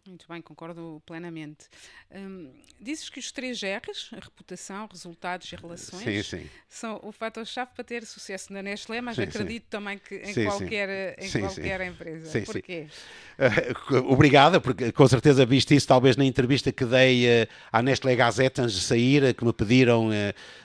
[0.07, 1.66] Muito bem, concordo plenamente.
[2.14, 6.51] Hum, dizes que os três R's, a reputação, resultados e relações, sim, sim.
[6.69, 11.16] são o fator-chave para ter sucesso na Nestlé, mas sim, acredito também que em qualquer,
[11.19, 12.42] em qualquer empresa.
[12.42, 12.87] Porquê?
[13.38, 18.14] Uh, obrigada, porque com certeza viste isso talvez na entrevista que dei uh, à Nestlé
[18.14, 20.11] Gazette antes de sair, que me pediram...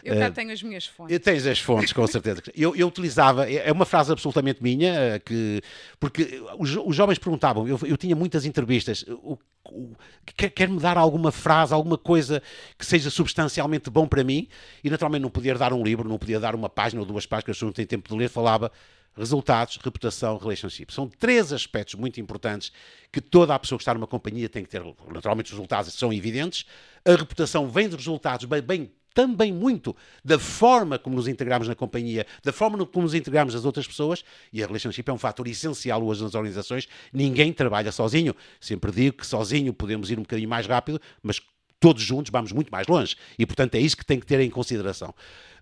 [0.03, 1.19] Eu cá tenho as minhas fontes.
[1.19, 2.41] Tens as fontes, com certeza.
[2.55, 5.61] eu, eu utilizava, é, é uma frase absolutamente minha, que,
[5.99, 9.95] porque os, os jovens perguntavam, eu, eu tinha muitas entrevistas o, o,
[10.35, 12.41] quer-me dar alguma frase, alguma coisa
[12.77, 14.47] que seja substancialmente bom para mim,
[14.83, 17.45] e naturalmente não podia dar um livro, não podia dar uma página ou duas páginas,
[17.45, 18.71] que pessoas não têm tempo de ler, falava
[19.15, 20.93] resultados, reputação, relationship.
[20.93, 22.71] São três aspectos muito importantes
[23.11, 24.81] que toda a pessoa que está numa companhia tem que ter.
[25.13, 26.65] Naturalmente os resultados são evidentes,
[27.05, 31.75] a reputação vem dos resultados bem, bem também muito da forma como nos integramos na
[31.75, 35.47] companhia, da forma como nos integramos as outras pessoas, e a relationship é um fator
[35.47, 36.87] essencial hoje nas organizações.
[37.11, 38.35] Ninguém trabalha sozinho.
[38.59, 41.41] Sempre digo que sozinho podemos ir um bocadinho mais rápido, mas
[41.79, 43.15] todos juntos vamos muito mais longe.
[43.37, 45.13] E, portanto, é isso que tem que ter em consideração.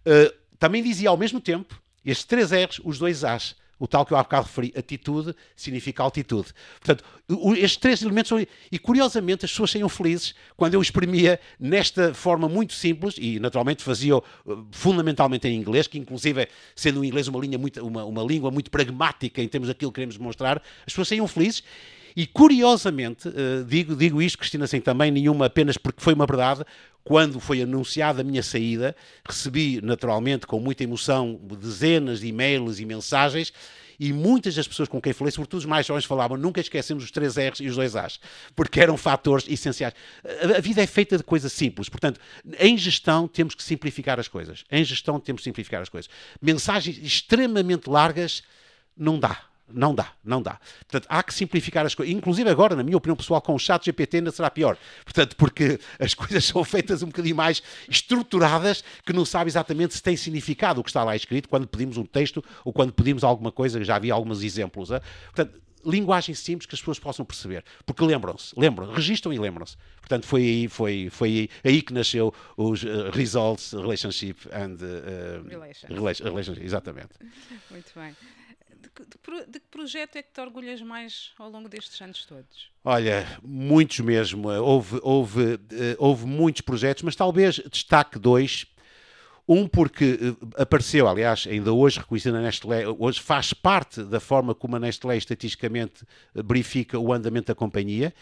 [0.06, 4.14] Uh, também dizia ao mesmo tempo, estes três R's, os dois A's o tal que
[4.14, 6.50] eu há bocado referi, atitude, significa altitude.
[6.80, 7.04] Portanto,
[7.58, 8.46] estes três elementos são.
[8.72, 13.84] E curiosamente as pessoas saíam felizes quando eu exprimia nesta forma muito simples, e naturalmente
[13.84, 14.24] fazia uh,
[14.72, 18.70] fundamentalmente em inglês, que inclusive, sendo o inglês uma, linha muito, uma, uma língua muito
[18.70, 21.64] pragmática em termos daquilo que queremos mostrar, as pessoas saíam felizes.
[22.16, 26.66] E curiosamente, uh, digo, digo isto, Cristina, sem também nenhuma, apenas porque foi uma verdade,
[27.04, 28.96] quando foi anunciada a minha saída,
[29.28, 33.52] recebi naturalmente com muita emoção dezenas de e-mails e mensagens
[34.00, 37.12] e muitas das pessoas com quem falei, sobretudo os mais jovens, falavam nunca esquecemos os
[37.12, 38.20] três R's e os dois A's,
[38.56, 39.94] porque eram fatores essenciais.
[40.56, 42.20] A vida é feita de coisas simples, portanto,
[42.58, 44.64] em gestão temos que simplificar as coisas.
[44.72, 46.10] Em gestão temos que simplificar as coisas.
[46.42, 48.42] Mensagens extremamente largas
[48.96, 50.60] não dá Não dá, não dá.
[50.80, 52.14] Portanto, há que simplificar as coisas.
[52.14, 54.78] Inclusive agora, na minha opinião pessoal, com o chat GPT ainda será pior.
[55.04, 60.04] Portanto, porque as coisas são feitas um bocadinho mais estruturadas que não sabe exatamente se
[60.04, 63.52] tem significado o que está lá escrito quando pedimos um texto ou quando pedimos alguma
[63.52, 63.84] coisa.
[63.84, 64.90] Já havia alguns exemplos.
[65.34, 67.64] Portanto, linguagem simples que as pessoas possam perceber.
[67.86, 69.78] Porque lembram-se, lembram, registram e lembram-se.
[70.00, 76.24] Portanto, foi aí, foi, foi aí que nasceu os uh, Results, Relationship and uh, Relations.
[76.24, 76.66] Relationship.
[76.66, 77.10] Exatamente.
[77.72, 78.16] Muito bem.
[78.82, 82.72] De, de, que projeto é que te orgulhas mais ao longo destes anos todos?
[82.84, 84.50] Olha, muitos mesmo.
[84.50, 85.60] Houve, houve, uh,
[85.98, 88.66] houve muitos projetos, mas talvez destaque dois
[89.50, 94.54] um, porque eh, apareceu, aliás, ainda hoje reconhecido na Nestlé, hoje faz parte da forma
[94.54, 98.14] como a Nestlé estatisticamente eh, verifica o andamento da companhia.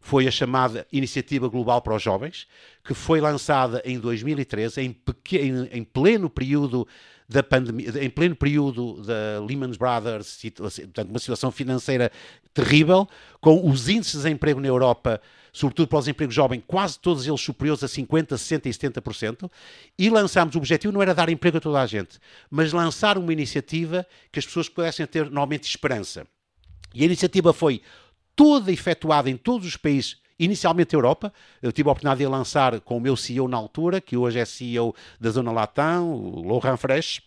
[0.00, 2.48] Foi a chamada Iniciativa Global para os Jovens,
[2.82, 4.96] que foi lançada em 2013, em,
[5.34, 6.84] em, em pleno período
[7.32, 12.10] da pandemia, em pleno período da Lehman Brothers, portanto, uma situação financeira
[12.54, 13.08] terrível,
[13.40, 15.20] com os índices de desemprego na Europa
[15.52, 19.50] sobretudo para os empregos jovens, quase todos eles superiores a 50%, 60% e 70%,
[19.98, 22.18] e lançámos, o objetivo não era dar emprego a toda a gente,
[22.50, 26.26] mas lançar uma iniciativa que as pessoas pudessem ter normalmente esperança.
[26.94, 27.82] E a iniciativa foi
[28.34, 31.32] toda efetuada em todos os países inicialmente Europa.
[31.62, 34.44] Eu tive a oportunidade de lançar com o meu CEO na altura, que hoje é
[34.44, 37.22] CEO da Zona Latam, o Laurent Fresh,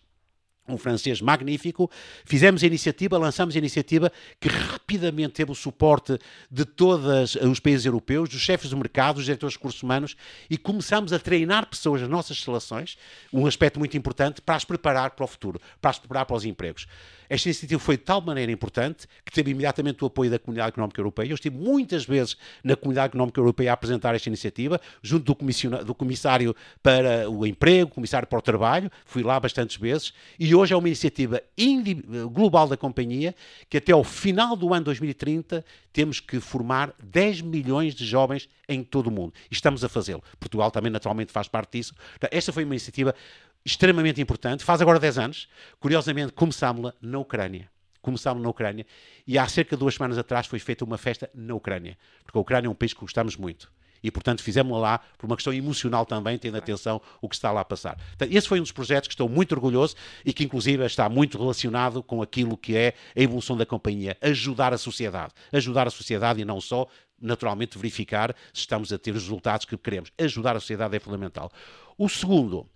[0.67, 1.89] um francês magnífico,
[2.25, 6.17] fizemos a iniciativa, lançamos a iniciativa que rapidamente teve o suporte
[6.49, 10.15] de todos os países europeus, dos chefes do mercado, dos diretores de recursos humanos
[10.49, 12.97] e começamos a treinar pessoas nas nossas instalações,
[13.31, 16.45] um aspecto muito importante, para as preparar para o futuro, para as preparar para os
[16.45, 16.87] empregos.
[17.29, 20.99] Esta iniciativa foi de tal maneira importante que teve imediatamente o apoio da Comunidade Económica
[20.99, 21.29] Europeia.
[21.29, 25.95] Eu estive muitas vezes na Comunidade Económica Europeia a apresentar esta iniciativa, junto do, do
[25.95, 30.77] Comissário para o Emprego, Comissário para o Trabalho, fui lá bastantes vezes, e hoje é
[30.77, 31.41] uma iniciativa
[32.31, 33.35] global da companhia
[33.69, 38.83] que até ao final do ano 2030 temos que formar 10 milhões de jovens em
[38.83, 39.33] todo o mundo.
[39.49, 40.21] E estamos a fazê-lo.
[40.39, 41.93] Portugal também naturalmente faz parte disso.
[42.31, 43.15] Esta foi uma iniciativa
[43.65, 44.63] extremamente importante.
[44.63, 45.49] Faz agora 10 anos.
[45.79, 47.69] Curiosamente, começámos-la na Ucrânia.
[48.01, 48.85] Começámos na Ucrânia
[49.25, 52.41] e há cerca de duas semanas atrás foi feita uma festa na Ucrânia, porque a
[52.41, 53.71] Ucrânia é um país que gostamos muito.
[54.03, 57.61] E, portanto, fizemos lá por uma questão emocional também, tendo atenção o que está lá
[57.61, 57.97] a passar.
[58.15, 61.39] Então, esse foi um dos projetos que estou muito orgulhoso e que, inclusive, está muito
[61.39, 64.15] relacionado com aquilo que é a evolução da companhia.
[64.21, 65.33] Ajudar a sociedade.
[65.51, 66.85] Ajudar a sociedade e não só,
[67.19, 70.11] naturalmente, verificar se estamos a ter os resultados que queremos.
[70.19, 71.51] Ajudar a sociedade é fundamental.
[71.97, 72.69] O segundo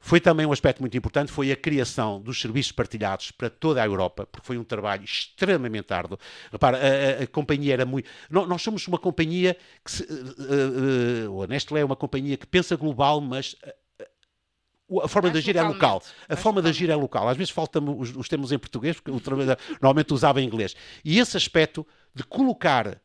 [0.00, 3.86] foi também um aspecto muito importante, foi a criação dos serviços partilhados para toda a
[3.86, 6.18] Europa, porque foi um trabalho extremamente árduo.
[6.50, 8.08] Repara, a, a, a companhia era muito...
[8.30, 9.90] Nós somos uma companhia que...
[9.90, 13.54] Se, uh, uh, a Nestlé é uma companhia que pensa global, mas
[15.04, 16.02] a forma de agir é local.
[16.28, 17.28] A forma de agir é local.
[17.28, 19.20] Às vezes faltam os, os termos em português, porque o
[19.80, 20.74] normalmente usava em inglês.
[21.04, 23.00] E esse aspecto de colocar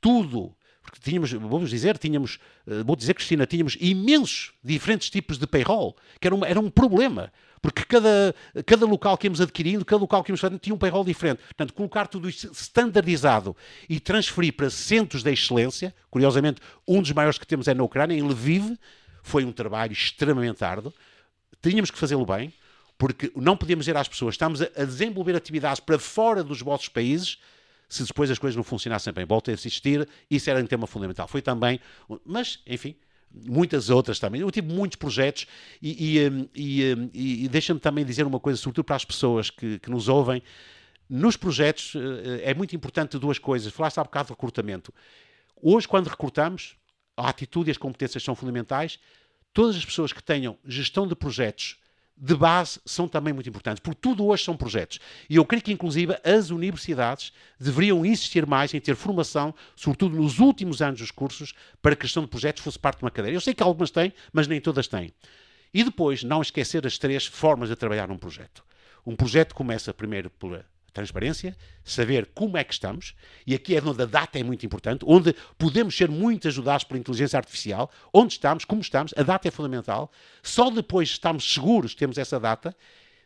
[0.00, 5.46] tudo porque tínhamos, vamos dizer, tínhamos, eh, vou dizer, Cristina, tínhamos imensos diferentes tipos de
[5.46, 10.00] payroll, que era um, era um problema, porque cada, cada local que íamos adquirindo, cada
[10.00, 11.42] local que íamos fazendo, tinha um payroll diferente.
[11.42, 13.54] Portanto, colocar tudo isto standardizado
[13.88, 18.16] e transferir para centros de excelência, curiosamente, um dos maiores que temos é na Ucrânia,
[18.16, 18.78] em Lviv,
[19.22, 20.92] foi um trabalho extremamente árduo.
[21.60, 22.52] Tínhamos que fazê-lo bem,
[22.96, 27.38] porque não podíamos dizer às pessoas, estamos a desenvolver atividades para fora dos vossos países,
[27.90, 29.26] se depois as coisas não funcionassem bem.
[29.26, 31.26] Voltem a assistir, isso era um tema fundamental.
[31.26, 31.80] Foi também,
[32.24, 32.94] mas, enfim,
[33.30, 34.40] muitas outras também.
[34.40, 35.46] Eu tive muitos projetos
[35.82, 36.48] e, e,
[37.12, 40.40] e, e deixa-me também dizer uma coisa, sobretudo para as pessoas que, que nos ouvem.
[41.08, 43.72] Nos projetos eh, é muito importante duas coisas.
[43.72, 44.94] Falaste há bocado de recrutamento.
[45.60, 46.76] Hoje, quando recrutamos,
[47.16, 49.00] a atitude e as competências são fundamentais.
[49.52, 51.79] Todas as pessoas que tenham gestão de projetos
[52.20, 55.00] de base são também muito importantes, porque tudo hoje são projetos.
[55.28, 60.38] E eu creio que, inclusive, as universidades deveriam insistir mais em ter formação, sobretudo nos
[60.38, 63.34] últimos anos dos cursos, para que a questão de projetos fosse parte de uma cadeira.
[63.34, 65.14] Eu sei que algumas têm, mas nem todas têm.
[65.72, 68.62] E depois, não esquecer as três formas de trabalhar num projeto.
[69.06, 73.14] Um projeto começa primeiro por transparência, saber como é que estamos,
[73.46, 76.98] e aqui é onde a data é muito importante, onde podemos ser muito ajudados pela
[76.98, 80.10] inteligência artificial, onde estamos, como estamos, a data é fundamental.
[80.42, 82.74] Só depois de estarmos seguros temos essa data,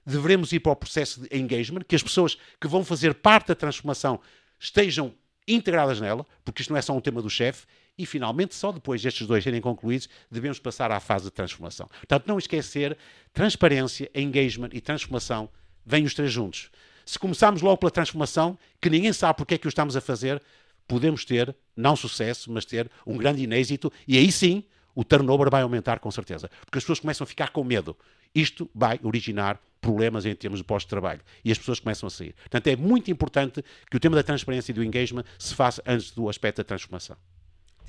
[0.07, 3.55] devemos ir para o processo de engagement, que as pessoas que vão fazer parte da
[3.55, 4.21] transformação
[4.59, 5.15] estejam
[5.47, 9.01] integradas nela, porque isto não é só um tema do chefe, e finalmente, só depois
[9.03, 11.87] destes dois serem concluídos, devemos passar à fase de transformação.
[11.87, 12.97] Portanto, não esquecer,
[13.33, 15.49] transparência, engagement e transformação
[15.87, 16.71] vêm os três juntos.
[17.05, 20.43] Se começarmos logo pela transformação, que ninguém sabe porque é que o estamos a fazer,
[20.87, 24.65] podemos ter, não sucesso, mas ter um grande inêxito, e aí sim
[24.95, 26.49] o turnover vai aumentar com certeza.
[26.65, 27.97] Porque as pessoas começam a ficar com medo.
[28.35, 31.21] Isto vai originar problemas em termos de pós-trabalho.
[31.45, 32.35] E as pessoas começam a sair.
[32.35, 36.11] Portanto, é muito importante que o tema da transparência e do engagement se faça antes
[36.11, 37.17] do aspecto da transformação.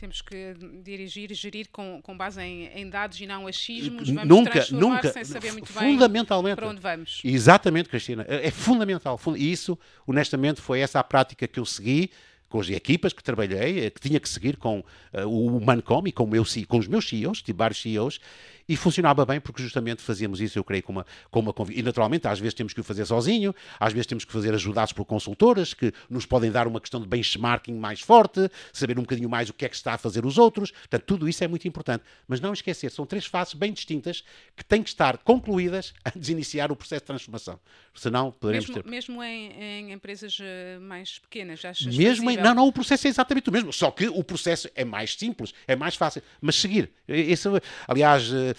[0.06, 4.08] Temos que dirigir e gerir com, com base em, em, dados e não achismos.
[4.08, 7.22] Vamos nunca, nunca, sem saber muito fundamentalmente, para onde vamos.
[7.24, 8.24] Exatamente, Cristina.
[8.30, 9.20] É, é fundamental.
[9.36, 12.12] E isso, honestamente, foi essa a prática que eu segui
[12.48, 16.12] com as equipas que trabalhei, eh, que tinha que seguir com uh, o Mancom e
[16.12, 18.20] com, meu, com os meus CEOs, tive vários CEOs,
[18.68, 22.28] e funcionava bem porque justamente fazíamos isso, eu creio, com uma, com uma E naturalmente,
[22.28, 25.74] às vezes temos que o fazer sozinho, às vezes temos que fazer ajudados por consultoras
[25.74, 29.54] que nos podem dar uma questão de benchmarking mais forte, saber um bocadinho mais o
[29.54, 30.72] que é que está a fazer os outros.
[30.72, 32.04] Portanto, tudo isso é muito importante.
[32.28, 34.24] Mas não esquecer, são três fases bem distintas
[34.56, 37.60] que têm que estar concluídas antes de iniciar o processo de transformação.
[37.94, 38.90] Senão poderemos mesmo, ter.
[38.90, 43.10] Mesmo em, em empresas eh, mais pequenas, achas Mesmo em, Não, não, o processo é
[43.10, 43.72] exatamente o mesmo.
[43.72, 46.22] Só que o processo é mais simples, é mais fácil.
[46.42, 46.92] Mas seguir.
[47.08, 47.48] Esse,
[47.88, 48.55] aliás eh,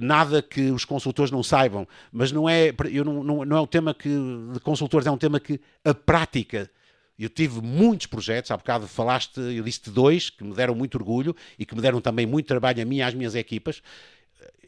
[0.00, 3.66] nada que os consultores não saibam, mas não é, eu não, não, não é um
[3.66, 4.08] tema que,
[4.52, 6.70] de consultores, é um tema que a prática
[7.20, 11.36] eu tive muitos projetos, há bocado falaste, eu disse dois, que me deram muito orgulho
[11.58, 13.82] e que me deram também muito trabalho a mim e às minhas equipas.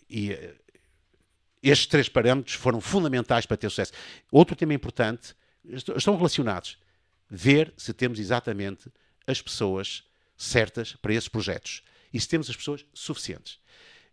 [0.08, 0.54] E eh,
[1.62, 3.92] estes três parâmetros foram fundamentais para ter sucesso.
[4.30, 6.76] Outro tema importante, estão relacionados.
[7.30, 8.92] Ver se temos exatamente
[9.26, 10.04] as pessoas
[10.37, 11.82] certas para esses projetos
[12.12, 13.58] e se temos as pessoas suficientes.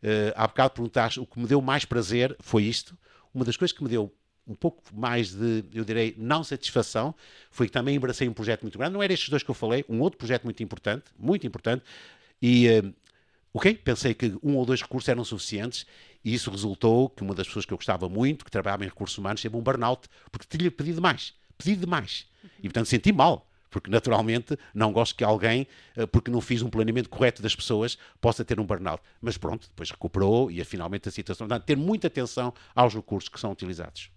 [0.03, 2.97] Uh, há bocado perguntaste, o que me deu mais prazer foi isto.
[3.33, 4.13] Uma das coisas que me deu
[4.47, 7.13] um pouco mais de, eu direi, não satisfação,
[7.51, 8.93] foi que também abracei um projeto muito grande.
[8.93, 11.83] Não era estes dois que eu falei, um outro projeto muito importante, muito importante.
[12.41, 12.93] E, uh,
[13.53, 15.85] ok, pensei que um ou dois recursos eram suficientes
[16.23, 19.17] e isso resultou que uma das pessoas que eu gostava muito, que trabalhava em recursos
[19.17, 22.25] humanos, teve um burnout, porque tinha pedido mais, pedido demais.
[22.59, 26.69] E, portanto, senti mal porque naturalmente não gosto que alguém, eh, porque não fiz um
[26.69, 29.01] planeamento correto das pessoas, possa ter um burnout.
[29.21, 31.47] Mas pronto, depois recuperou e finalmente a situação.
[31.65, 34.09] Ter muita atenção aos recursos que são utilizados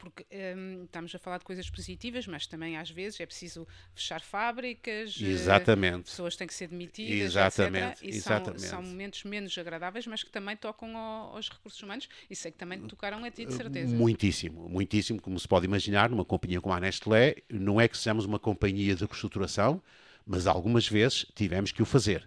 [0.00, 4.22] porque um, estamos a falar de coisas positivas, mas também às vezes é preciso fechar
[4.22, 6.04] fábricas, eh, Exatamente.
[6.04, 7.92] pessoas têm que ser demitidas, Exatamente.
[7.92, 8.02] etc.
[8.02, 8.62] E Exatamente.
[8.62, 12.50] São, são, momentos menos agradáveis, mas que também tocam ao, aos recursos humanos e sei
[12.50, 13.94] que também tocaram a ti, de certeza.
[13.94, 18.24] Muitíssimo, muitíssimo, como se pode imaginar, numa companhia como a Nestlé, não é que sejamos
[18.24, 19.82] uma companhia de reestruturação,
[20.26, 22.26] mas algumas vezes tivemos que o fazer.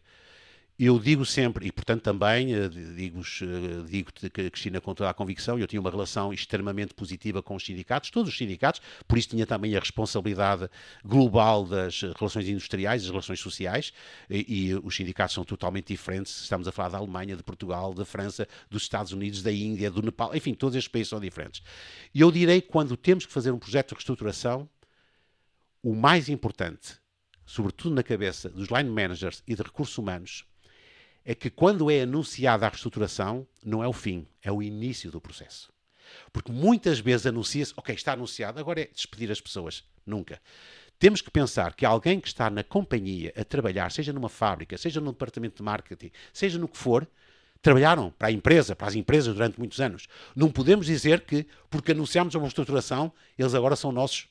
[0.78, 5.14] Eu digo sempre, e portanto também eh, digo-te, eh, digo que Cristina, com toda a
[5.14, 9.30] convicção, eu tinha uma relação extremamente positiva com os sindicatos, todos os sindicatos, por isso
[9.30, 10.68] tinha também a responsabilidade
[11.06, 13.94] global das relações industriais, das relações sociais,
[14.28, 16.42] e, e os sindicatos são totalmente diferentes.
[16.42, 20.02] Estamos a falar da Alemanha, de Portugal, da França, dos Estados Unidos, da Índia, do
[20.02, 21.62] Nepal, enfim, todos estes países são diferentes.
[22.16, 24.68] E eu direi que quando temos que fazer um projeto de reestruturação,
[25.84, 26.98] o mais importante,
[27.46, 30.46] sobretudo na cabeça dos line managers e de recursos humanos,
[31.26, 35.22] é que quando é anunciada a reestruturação, não é o fim, é o início do
[35.22, 35.72] processo.
[36.32, 39.84] Porque muitas vezes anuncia-se, ok, está anunciado, agora é despedir as pessoas.
[40.06, 40.42] Nunca.
[41.00, 45.02] Temos que pensar que alguém que está na companhia a trabalhar, seja numa fábrica, seja
[45.02, 47.08] no departamento de marketing, seja no que for,
[47.62, 50.08] trabalharam para a empresa, para as empresas durante muitos anos.
[50.36, 54.28] Não podemos dizer que, porque anunciamos uma reestruturação, eles agora são nossos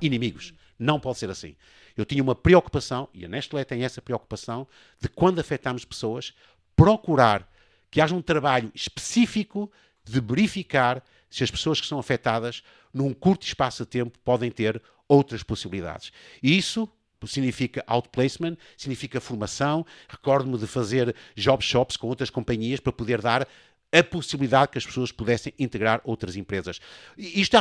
[0.00, 0.54] inimigos.
[0.78, 1.56] Não pode ser assim.
[1.96, 4.66] Eu tinha uma preocupação, e a Nestlé tem essa preocupação,
[5.00, 6.34] de quando afetamos pessoas,
[6.74, 7.50] procurar
[7.90, 9.70] que haja um trabalho específico
[10.04, 14.80] de verificar se as pessoas que são afetadas, num curto espaço de tempo, podem ter
[15.08, 16.12] outras possibilidades.
[16.42, 16.88] E isso
[17.26, 19.84] significa outplacement, significa formação.
[20.08, 23.48] Recordo-me de fazer job shops com outras companhias para poder dar
[23.92, 26.80] a possibilidade que as pessoas pudessem integrar outras empresas.
[27.16, 27.56] Isto,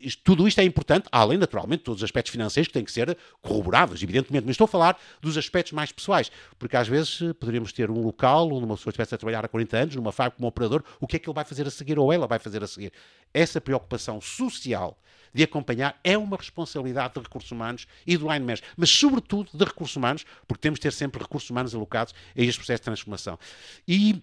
[0.00, 2.92] isto, tudo isto é importante, além, naturalmente, de todos os aspectos financeiros que têm que
[2.92, 7.32] ser corroborados, evidentemente, mas estou a falar dos aspectos mais pessoais, porque às vezes eh,
[7.32, 10.36] poderíamos ter um local onde uma pessoa estivesse a trabalhar há 40 anos, numa fábrica
[10.36, 12.62] como operador, o que é que ele vai fazer a seguir ou ela vai fazer
[12.62, 12.92] a seguir?
[13.32, 14.98] Essa preocupação social
[15.34, 19.64] de acompanhar é uma responsabilidade de recursos humanos e do line manager, mas sobretudo de
[19.64, 23.38] recursos humanos, porque temos de ter sempre recursos humanos alocados a este processo de transformação.
[23.88, 24.22] E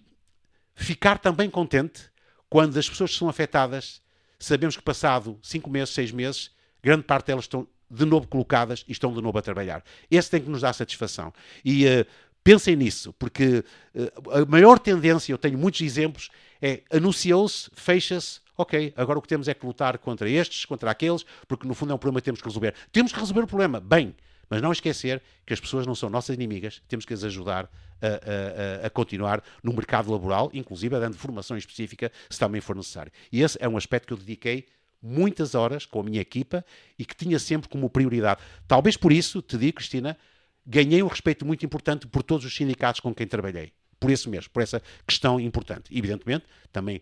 [0.74, 2.10] ficar também contente
[2.48, 4.02] quando as pessoas que são afetadas,
[4.38, 6.50] sabemos que passado cinco meses, seis meses,
[6.82, 9.84] grande parte delas estão de novo colocadas e estão de novo a trabalhar.
[10.10, 11.32] Esse tem que nos dar satisfação.
[11.64, 12.06] E uh,
[12.42, 16.30] pensem nisso, porque uh, a maior tendência, eu tenho muitos exemplos,
[16.60, 21.24] é anunciou-se, fecha-se, ok, agora o que temos é que lutar contra estes, contra aqueles,
[21.46, 22.74] porque no fundo é um problema que temos que resolver.
[22.90, 24.14] Temos que resolver o problema, bem,
[24.52, 27.70] mas não esquecer que as pessoas não são nossas inimigas, temos que as ajudar
[28.02, 33.10] a, a, a, continuar no mercado laboral, inclusive dando formação específica se também for necessário.
[33.32, 34.66] E esse é um aspecto que eu dediquei
[35.02, 36.62] muitas horas com a minha equipa
[36.98, 38.42] e que tinha sempre como prioridade.
[38.68, 40.18] Talvez por isso, te digo, Cristina,
[40.66, 43.72] ganhei um respeito muito importante por todos os sindicatos com quem trabalhei.
[43.98, 45.96] Por isso mesmo, por essa questão importante.
[45.96, 47.00] Evidentemente, também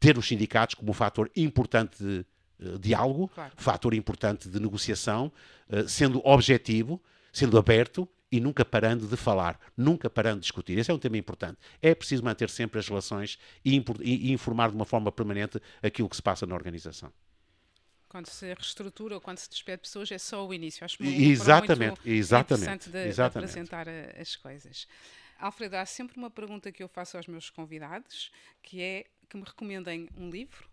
[0.00, 2.24] ter os sindicatos como um fator importante de
[2.80, 3.52] diálogo, Claro.
[3.56, 5.32] fator importante de negociação,
[5.68, 7.00] uh, sendo objetivo,
[7.32, 10.78] sendo aberto e nunca parando de falar, nunca parando de discutir.
[10.78, 11.58] Esse é um tema importante.
[11.80, 16.16] É preciso manter sempre as relações e, e- informar de uma forma permanente aquilo que
[16.16, 17.10] se passa na organização.
[18.08, 20.84] Quando se reestrutura ou quando se despede pessoas, é só o início.
[20.84, 23.50] Acho uma Exatamente, muito exatamente, interessante de, de exatamente.
[23.50, 24.86] apresentar a- as coisas.
[25.38, 28.30] Alfredo, há sempre uma pergunta que eu faço aos meus convidados,
[28.62, 30.67] que é que me recomendem um livro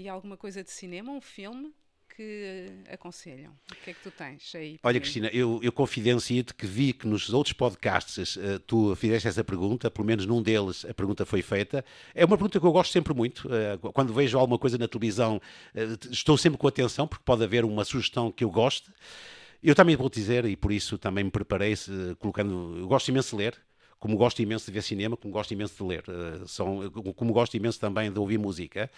[0.00, 1.74] e alguma coisa de cinema, um filme
[2.08, 3.52] que aconselham.
[3.70, 4.78] O que é que tu tens aí?
[4.82, 5.00] Olha, mim?
[5.00, 9.90] Cristina, eu, eu confidencio-te que vi que nos outros podcasts eh, tu fizeste essa pergunta,
[9.90, 11.84] pelo menos num deles a pergunta foi feita.
[12.14, 13.48] É uma pergunta que eu gosto sempre muito.
[13.52, 15.40] eh, quando vejo alguma coisa na televisão,
[15.74, 18.90] eh, estou sempre com atenção, porque pode haver uma sugestão que eu goste.
[19.62, 21.74] Eu também vou dizer, e por isso também me preparei,
[22.18, 22.78] colocando.
[22.78, 23.69] Eu gosto imenso de ler.
[24.00, 27.54] Como gosto imenso de ver cinema, como gosto imenso de ler, eh, são, como gosto
[27.56, 28.90] imenso também de ouvir música.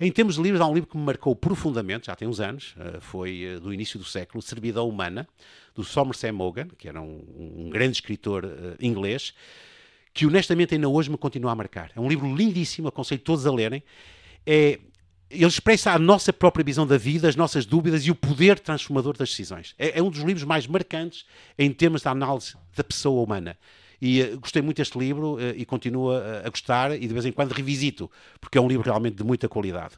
[0.00, 2.74] Em termos de livros, há um livro que me marcou profundamente, já tem uns anos,
[2.78, 5.28] eh, foi eh, do início do século, Servidão Humana,
[5.74, 9.34] do Somerset Maugham, que era um, um grande escritor eh, inglês,
[10.14, 11.92] que honestamente ainda hoje me continua a marcar.
[11.94, 13.82] É um livro lindíssimo, aconselho todos a lerem.
[14.46, 14.80] É,
[15.30, 19.16] ele expressa a nossa própria visão da vida, as nossas dúvidas e o poder transformador
[19.16, 19.74] das decisões.
[19.78, 21.26] É, é um dos livros mais marcantes
[21.58, 23.58] em termos da análise da pessoa humana.
[24.00, 27.24] E eh, gostei muito deste livro eh, e continuo a, a gostar e de vez
[27.24, 29.94] em quando revisito, porque é um livro realmente de muita qualidade.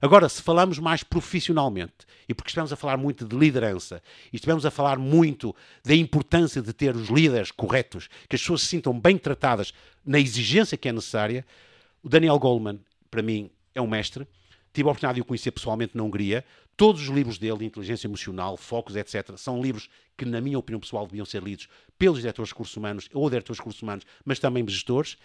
[0.00, 4.66] Agora, se falamos mais profissionalmente, e porque estamos a falar muito de liderança, e estivemos
[4.66, 8.98] a falar muito da importância de ter os líderes corretos, que as pessoas se sintam
[8.98, 9.72] bem tratadas
[10.04, 11.46] na exigência que é necessária,
[12.02, 14.26] o Daniel Goleman, para mim, é um mestre.
[14.72, 16.44] Tive a oportunidade de o conhecer pessoalmente na Hungria.
[16.76, 20.80] Todos os livros dele, de inteligência emocional, focos, etc., são livros que, na minha opinião
[20.80, 21.68] pessoal, deviam ser lidos
[21.98, 25.16] pelos diretores de recursos humanos ou diretores de recursos humanos, mas também gestores.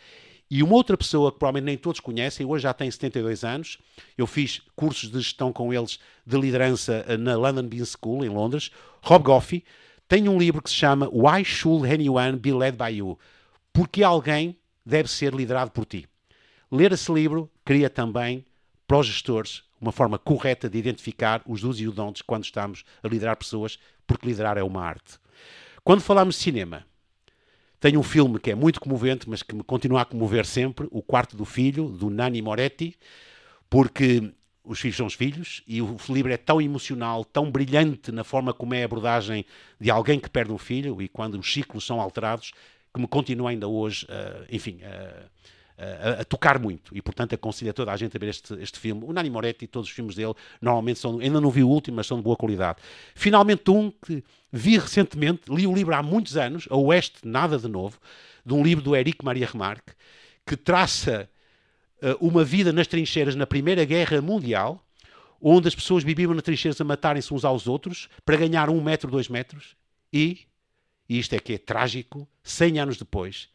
[0.49, 3.77] E uma outra pessoa que provavelmente nem todos conhecem, hoje já tem 72 anos,
[4.17, 8.29] eu fiz cursos de gestão com eles de liderança eh, na London Business School, em
[8.29, 8.71] Londres,
[9.01, 9.63] Rob Goffey,
[10.07, 13.19] tem um livro que se chama Why Should Anyone Be Led by You?
[13.73, 16.07] Porque alguém deve ser liderado por ti.
[16.71, 18.45] Ler esse livro cria também
[18.87, 22.83] para os gestores uma forma correta de identificar os dos e os don'ts quando estamos
[23.03, 25.19] a liderar pessoas, porque liderar é uma arte.
[25.83, 26.85] Quando falamos de cinema,
[27.79, 31.01] tenho um filme que é muito comovente, mas que me continua a comover sempre, O
[31.01, 32.97] Quarto do Filho, do Nani Moretti,
[33.69, 38.23] porque os filhos são os filhos e o livro é tão emocional, tão brilhante na
[38.23, 39.45] forma como é a abordagem
[39.79, 42.51] de alguém que perde um filho e quando os ciclos são alterados,
[42.93, 45.29] que me continua ainda hoje, uh, enfim, uh,
[45.77, 48.79] a, a, tocar muito e, portanto, aconselho a toda a gente a ver este, este
[48.79, 49.03] filme.
[49.05, 51.97] O Nani Moretti e todos os filmes dele, normalmente são, ainda não vi o último,
[51.97, 52.79] mas são de boa qualidade.
[53.13, 57.67] Finalmente, um que vi recentemente, li o livro há muitos anos, A Oeste Nada de
[57.67, 57.99] Novo,
[58.45, 59.93] de um livro do Eric Maria Remarque,
[60.45, 61.29] que traça
[62.01, 64.83] uh, uma vida nas trincheiras na Primeira Guerra Mundial,
[65.39, 69.11] onde as pessoas viviam nas trincheiras a matarem-se uns aos outros para ganhar um metro,
[69.11, 69.75] dois metros,
[70.11, 70.47] e,
[71.07, 73.49] e isto é que é trágico, 100 anos depois,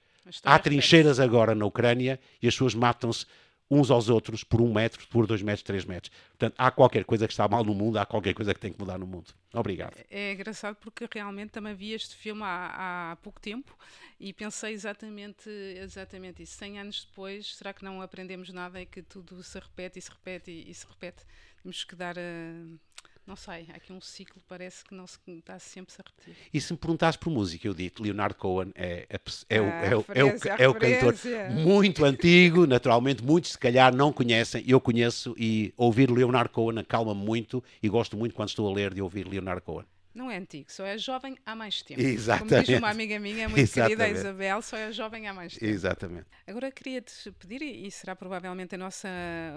[0.45, 3.27] Há trincheiras agora na Ucrânia e as pessoas matam-se
[3.71, 6.15] uns aos outros por um metro, por dois metros, três metros.
[6.29, 8.79] Portanto, há qualquer coisa que está mal no mundo, há qualquer coisa que tem que
[8.79, 9.33] mudar no mundo.
[9.55, 9.97] Obrigado.
[10.11, 13.77] É engraçado porque realmente também vi este filme há, há pouco tempo
[14.21, 16.59] e pensei exatamente, exatamente isso.
[16.59, 20.11] 100 anos depois, será que não aprendemos nada e que tudo se repete e se
[20.11, 21.25] repete e, e se repete?
[21.63, 22.17] Temos que dar.
[22.19, 22.79] Uh
[23.27, 26.37] não sei, há aqui um ciclo parece que não se está sempre a repetir.
[26.53, 29.97] E se me perguntares por música, eu digo Leonardo Cohen é, é, é, o, é,
[29.97, 31.15] o, é, o, é o cantor
[31.51, 37.25] muito antigo, naturalmente muitos se calhar não conhecem, eu conheço e ouvir Leonardo Cohen acalma-me
[37.25, 39.87] muito e gosto muito quando estou a ler de ouvir Leonardo Cohen.
[40.15, 42.01] Não é antigo, só é jovem há mais tempo.
[42.01, 42.51] Exatamente.
[42.51, 43.99] Como diz uma amiga minha, muito Exatamente.
[43.99, 45.65] querida Isabel, só é jovem há mais tempo.
[45.65, 46.27] Exatamente.
[46.47, 49.09] Agora queria-te pedir, e será provavelmente a, nossa,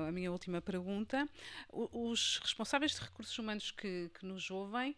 [0.08, 1.28] a minha última pergunta,
[1.72, 4.96] os responsáveis de recursos humanos que, que nos ouvem,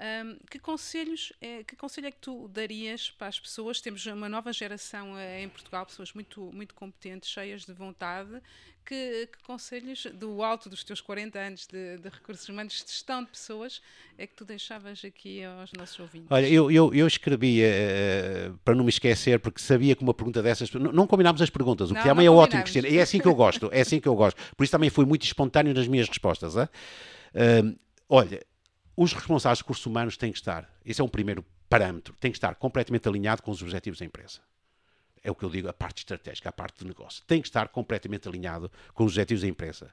[0.00, 3.82] um, que conselhos, é, que conselho é que tu darias para as pessoas?
[3.82, 8.40] Temos uma nova geração em Portugal, pessoas muito, muito competentes, cheias de vontade.
[8.84, 13.22] Que, que conselhos, do alto dos teus 40 anos de, de, recursos humanos, de gestão
[13.22, 13.80] de pessoas,
[14.18, 16.26] é que tu deixavas aqui aos nossos ouvintes?
[16.28, 20.42] Olha, eu, eu, eu escrevi, uh, para não me esquecer, porque sabia que uma pergunta
[20.42, 20.72] dessas.
[20.72, 22.88] Não, não combinámos as perguntas, o que também é ótimo, Cristina.
[22.88, 24.40] E é assim que eu gosto, é assim que eu gosto.
[24.56, 26.56] Por isso também fui muito espontâneo nas minhas respostas.
[26.56, 26.68] Uh,
[28.08, 28.40] olha,
[28.96, 32.36] os responsáveis de recursos humanos têm que estar, esse é um primeiro parâmetro, têm que
[32.36, 34.40] estar completamente alinhado com os objetivos da empresa.
[35.22, 37.22] É o que eu digo, a parte estratégica, a parte de negócio.
[37.26, 39.92] Tem que estar completamente alinhado com os objetivos da empresa.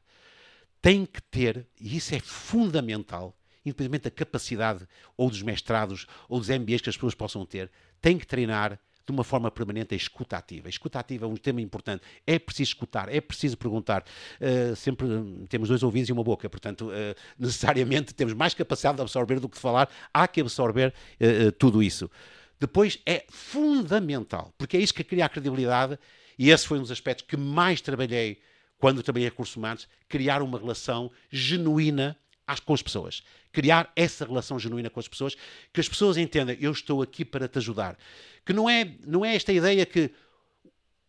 [0.82, 6.50] Tem que ter, e isso é fundamental, independentemente da capacidade ou dos mestrados ou dos
[6.50, 7.70] MBAs que as pessoas possam ter,
[8.02, 10.68] tem que treinar de uma forma permanente a escuta ativa.
[10.68, 12.04] A escuta ativa é um tema importante.
[12.26, 14.04] É preciso escutar, é preciso perguntar.
[14.40, 15.08] Uh, sempre
[15.48, 19.48] temos dois ouvidos e uma boca, portanto, uh, necessariamente temos mais capacidade de absorver do
[19.48, 19.90] que de falar.
[20.14, 22.12] Há que absorver uh, tudo isso.
[22.60, 25.98] Depois é fundamental, porque é isso que cria a credibilidade,
[26.38, 28.42] e esse foi um dos aspectos que mais trabalhei
[28.78, 32.18] quando trabalhei em recursos humanos, criar uma relação genuína
[32.66, 33.24] com as pessoas.
[33.52, 35.36] Criar essa relação genuína com as pessoas,
[35.74, 37.98] que as pessoas entendam, eu estou aqui para te ajudar.
[38.46, 40.12] Que não é, não é esta ideia que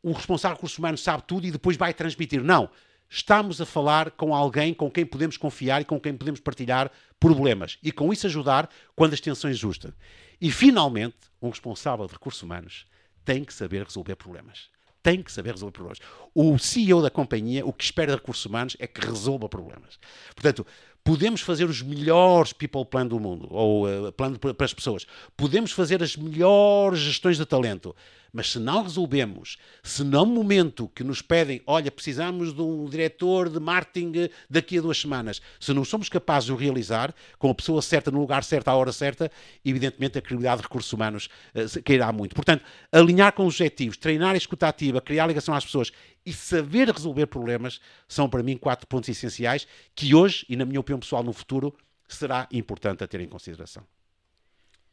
[0.02, 2.42] o responsável de recursos humanos sabe tudo e depois vai transmitir.
[2.42, 2.70] Não.
[3.10, 7.78] Estamos a falar com alguém com quem podemos confiar e com quem podemos partilhar problemas
[7.82, 9.94] e com isso ajudar quando as tensões justas.
[10.40, 12.86] E finalmente, um responsável de recursos humanos
[13.24, 14.70] tem que saber resolver problemas
[15.02, 16.00] tem que saber resolver problemas.
[16.34, 19.98] O CEO da companhia, o que espera de recursos humanos é que resolva problemas.
[20.34, 20.66] Portanto,
[21.02, 25.72] podemos fazer os melhores people plan do mundo, ou uh, plano para as pessoas, podemos
[25.72, 27.96] fazer as melhores gestões de talento,
[28.32, 33.48] mas se não resolvemos, se no momento que nos pedem, olha, precisamos de um diretor
[33.48, 37.54] de marketing daqui a duas semanas, se não somos capazes de o realizar, com a
[37.54, 39.30] pessoa certa, no lugar certo, à hora certa,
[39.64, 42.34] evidentemente a credibilidade de recursos humanos uh, cairá muito.
[42.34, 45.90] Portanto, alinhar com os objetivos, treinar a escuta ativa, criar ligação às pessoas
[46.24, 50.80] e saber resolver problemas são para mim quatro pontos essenciais que hoje, e na minha
[50.80, 51.74] opinião pessoal no futuro,
[52.08, 53.84] será importante a ter em consideração.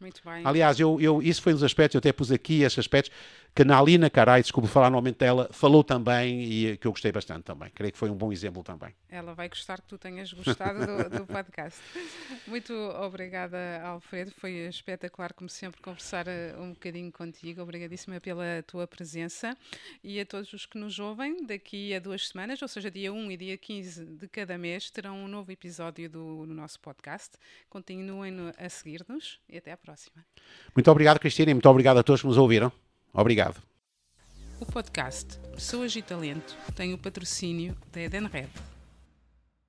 [0.05, 0.45] Muito bem.
[0.45, 3.11] Aliás, eu, eu, isso foi um dos aspectos, eu até pus aqui esses aspectos,
[3.55, 7.43] que a Nalina Carai, desculpe falar normalmente dela, falou também e que eu gostei bastante
[7.43, 7.71] também.
[7.73, 8.93] Creio que foi um bom exemplo também.
[9.09, 11.79] Ela vai gostar que tu tenhas gostado do, do podcast.
[12.45, 14.31] Muito obrigada, Alfredo.
[14.37, 17.61] Foi espetacular, como sempre, conversar eh, um bocadinho contigo.
[17.61, 19.57] Obrigadíssima pela tua presença.
[20.03, 23.31] E a todos os que nos ouvem, daqui a duas semanas, ou seja, dia 1
[23.31, 27.37] e dia 15 de cada mês, terão um novo episódio do, do nosso podcast.
[27.69, 30.25] Continuem a seguir-nos e até à próxima.
[30.75, 32.71] Muito obrigado, Cristina, e muito obrigado a todos que nos ouviram.
[33.13, 33.61] Obrigado.
[34.59, 38.49] O podcast Pessoas e Talento tem o patrocínio da Edenred.